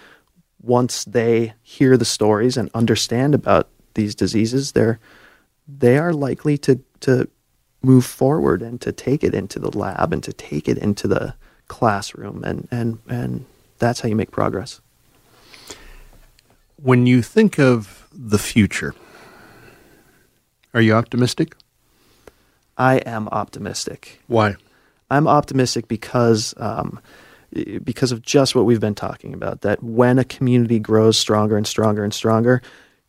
once 0.60 1.04
they 1.04 1.54
hear 1.62 1.96
the 1.96 2.04
stories 2.04 2.56
and 2.56 2.70
understand 2.74 3.34
about 3.34 3.68
these 3.94 4.14
diseases 4.14 4.72
they're 4.72 4.98
they 5.66 5.98
are 5.98 6.12
likely 6.12 6.56
to 6.58 6.80
to 7.00 7.28
move 7.82 8.04
forward 8.04 8.60
and 8.62 8.80
to 8.80 8.92
take 8.92 9.22
it 9.22 9.34
into 9.34 9.58
the 9.58 9.76
lab 9.76 10.12
and 10.12 10.22
to 10.24 10.32
take 10.32 10.68
it 10.68 10.78
into 10.78 11.06
the 11.06 11.34
classroom 11.68 12.42
and 12.44 12.66
and 12.70 12.98
and 13.08 13.44
that's 13.78 14.00
how 14.00 14.08
you 14.08 14.16
make 14.16 14.30
progress 14.30 14.80
When 16.82 17.06
you 17.06 17.22
think 17.22 17.58
of 17.58 18.08
the 18.12 18.38
future, 18.38 18.94
are 20.72 20.80
you 20.80 20.94
optimistic? 20.94 21.54
I 22.76 22.98
am 22.98 23.28
optimistic. 23.28 24.20
Why? 24.28 24.54
I'm 25.10 25.26
optimistic 25.26 25.88
because 25.88 26.54
um, 26.58 27.00
because 27.82 28.12
of 28.12 28.22
just 28.22 28.54
what 28.54 28.64
we've 28.64 28.80
been 28.80 28.94
talking 28.94 29.34
about. 29.34 29.62
That 29.62 29.82
when 29.82 30.18
a 30.18 30.24
community 30.24 30.78
grows 30.78 31.18
stronger 31.18 31.56
and 31.56 31.66
stronger 31.66 32.04
and 32.04 32.12
stronger, 32.12 32.62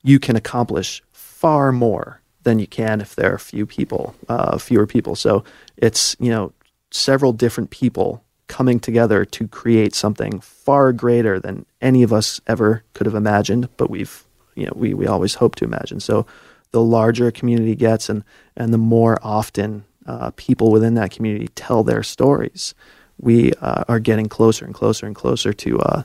you 0.04 0.20
can 0.20 0.36
accomplish 0.36 1.04
far 1.12 1.72
more 1.72 2.22
than 2.44 2.60
you 2.60 2.68
can 2.68 3.02
if 3.02 3.16
there 3.16 3.34
are 3.34 3.38
few 3.38 3.66
people, 3.66 4.16
uh, 4.30 4.58
fewer 4.58 4.88
people. 4.88 5.16
So 5.16 5.44
it's 5.78 6.16
you 6.20 6.30
know 6.30 6.54
several 6.92 7.34
different 7.34 7.70
people 7.70 8.24
coming 8.48 8.80
together 8.80 9.26
to 9.26 9.48
create 9.48 9.94
something 9.94 10.40
far 10.40 10.92
greater 10.92 11.40
than 11.40 11.66
any 11.82 12.02
of 12.02 12.12
us 12.12 12.42
ever 12.48 12.84
could 12.94 13.06
have 13.06 13.16
imagined. 13.16 13.70
But 13.78 13.90
we've 13.90 14.26
you 14.56 14.66
know 14.66 14.74
we 14.76 14.94
we 14.94 15.06
always 15.06 15.36
hope 15.36 15.56
to 15.56 15.66
imagine. 15.66 16.00
So 16.00 16.26
the 16.72 16.82
larger 16.82 17.28
a 17.28 17.32
community 17.32 17.76
gets, 17.76 18.10
and 18.10 18.24
and 18.56 18.74
the 18.74 18.78
more 18.78 19.20
often 19.22 19.84
uh, 20.10 20.32
people 20.36 20.72
within 20.72 20.96
that 20.96 21.12
community 21.12 21.50
tell 21.50 21.84
their 21.84 22.04
stories, 22.04 22.74
we 23.20 23.54
uh, 23.62 23.84
are 23.88 24.00
getting 24.00 24.28
closer 24.28 24.66
and 24.66 24.74
closer 24.74 25.06
and 25.06 25.16
closer 25.16 25.54
to 25.54 25.80
uh, 25.80 26.04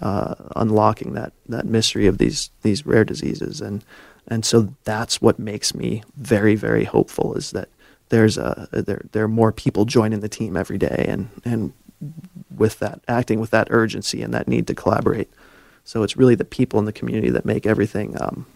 uh, 0.00 0.34
unlocking 0.56 1.12
that 1.12 1.32
that 1.48 1.66
mystery 1.66 2.06
of 2.06 2.18
these 2.18 2.50
these 2.62 2.86
rare 2.86 3.04
diseases, 3.04 3.60
and 3.60 3.84
and 4.26 4.44
so 4.44 4.74
that's 4.84 5.20
what 5.20 5.38
makes 5.38 5.74
me 5.74 6.02
very 6.16 6.54
very 6.54 6.84
hopeful 6.84 7.34
is 7.34 7.50
that 7.50 7.68
there's 8.08 8.38
a 8.38 8.68
there 8.72 9.02
there 9.12 9.24
are 9.24 9.28
more 9.28 9.52
people 9.52 9.84
joining 9.84 10.20
the 10.20 10.28
team 10.28 10.56
every 10.56 10.78
day, 10.78 11.04
and 11.08 11.28
and 11.44 11.72
with 12.56 12.78
that 12.78 13.00
acting 13.06 13.38
with 13.38 13.50
that 13.50 13.68
urgency 13.70 14.22
and 14.22 14.32
that 14.32 14.48
need 14.48 14.66
to 14.66 14.74
collaborate. 14.74 15.28
So 15.84 16.02
it's 16.02 16.16
really 16.16 16.36
the 16.36 16.44
people 16.44 16.78
in 16.78 16.86
the 16.86 16.92
community 16.92 17.30
that 17.30 17.44
make 17.44 17.66
everything 17.66 18.16
um, 18.20 18.46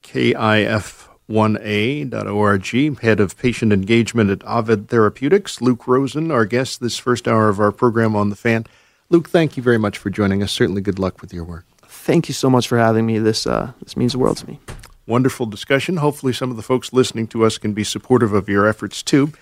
KIF1A.org, 1.28 3.00
head 3.00 3.20
of 3.20 3.36
patient 3.36 3.72
engagement 3.72 4.30
at 4.30 4.46
Ovid 4.46 4.88
Therapeutics, 4.88 5.60
Luke 5.60 5.86
Rosen, 5.86 6.30
our 6.30 6.44
guest 6.44 6.80
this 6.80 6.98
first 6.98 7.26
hour 7.26 7.48
of 7.48 7.58
our 7.58 7.72
program 7.72 8.14
on 8.14 8.30
the 8.30 8.36
fan. 8.36 8.64
Luke, 9.10 9.28
thank 9.28 9.56
you 9.56 9.62
very 9.62 9.78
much 9.78 9.98
for 9.98 10.10
joining 10.10 10.42
us. 10.42 10.52
Certainly 10.52 10.82
good 10.82 10.98
luck 10.98 11.20
with 11.20 11.32
your 11.32 11.44
work. 11.44 11.64
Thank 11.86 12.28
you 12.28 12.34
so 12.34 12.48
much 12.48 12.68
for 12.68 12.78
having 12.78 13.06
me. 13.06 13.18
This 13.18 13.46
uh, 13.46 13.72
this 13.82 13.96
means 13.96 14.12
the 14.12 14.18
world 14.18 14.36
to 14.38 14.46
me. 14.46 14.60
Wonderful 15.06 15.46
discussion. 15.46 15.96
Hopefully, 15.96 16.32
some 16.32 16.50
of 16.50 16.56
the 16.56 16.62
folks 16.62 16.92
listening 16.92 17.26
to 17.28 17.44
us 17.44 17.58
can 17.58 17.72
be 17.72 17.84
supportive 17.84 18.32
of 18.32 18.48
your 18.48 18.66
efforts 18.66 19.02
too. 19.02 19.32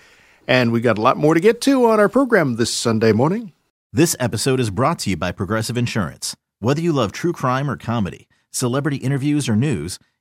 And 0.47 0.71
we 0.71 0.81
got 0.81 0.97
a 0.97 1.01
lot 1.01 1.17
more 1.17 1.33
to 1.33 1.39
get 1.39 1.61
to 1.61 1.85
on 1.85 1.99
our 1.99 2.09
program 2.09 2.55
this 2.55 2.73
Sunday 2.73 3.11
morning. 3.11 3.51
This 3.91 4.15
episode 4.19 4.59
is 4.59 4.69
brought 4.69 4.99
to 4.99 5.09
you 5.09 5.17
by 5.17 5.31
Progressive 5.31 5.77
Insurance. 5.77 6.35
Whether 6.59 6.81
you 6.81 6.93
love 6.93 7.11
true 7.11 7.33
crime 7.33 7.69
or 7.69 7.77
comedy, 7.77 8.27
celebrity 8.51 8.97
interviews 8.97 9.49
or 9.49 9.55
news, 9.55 9.97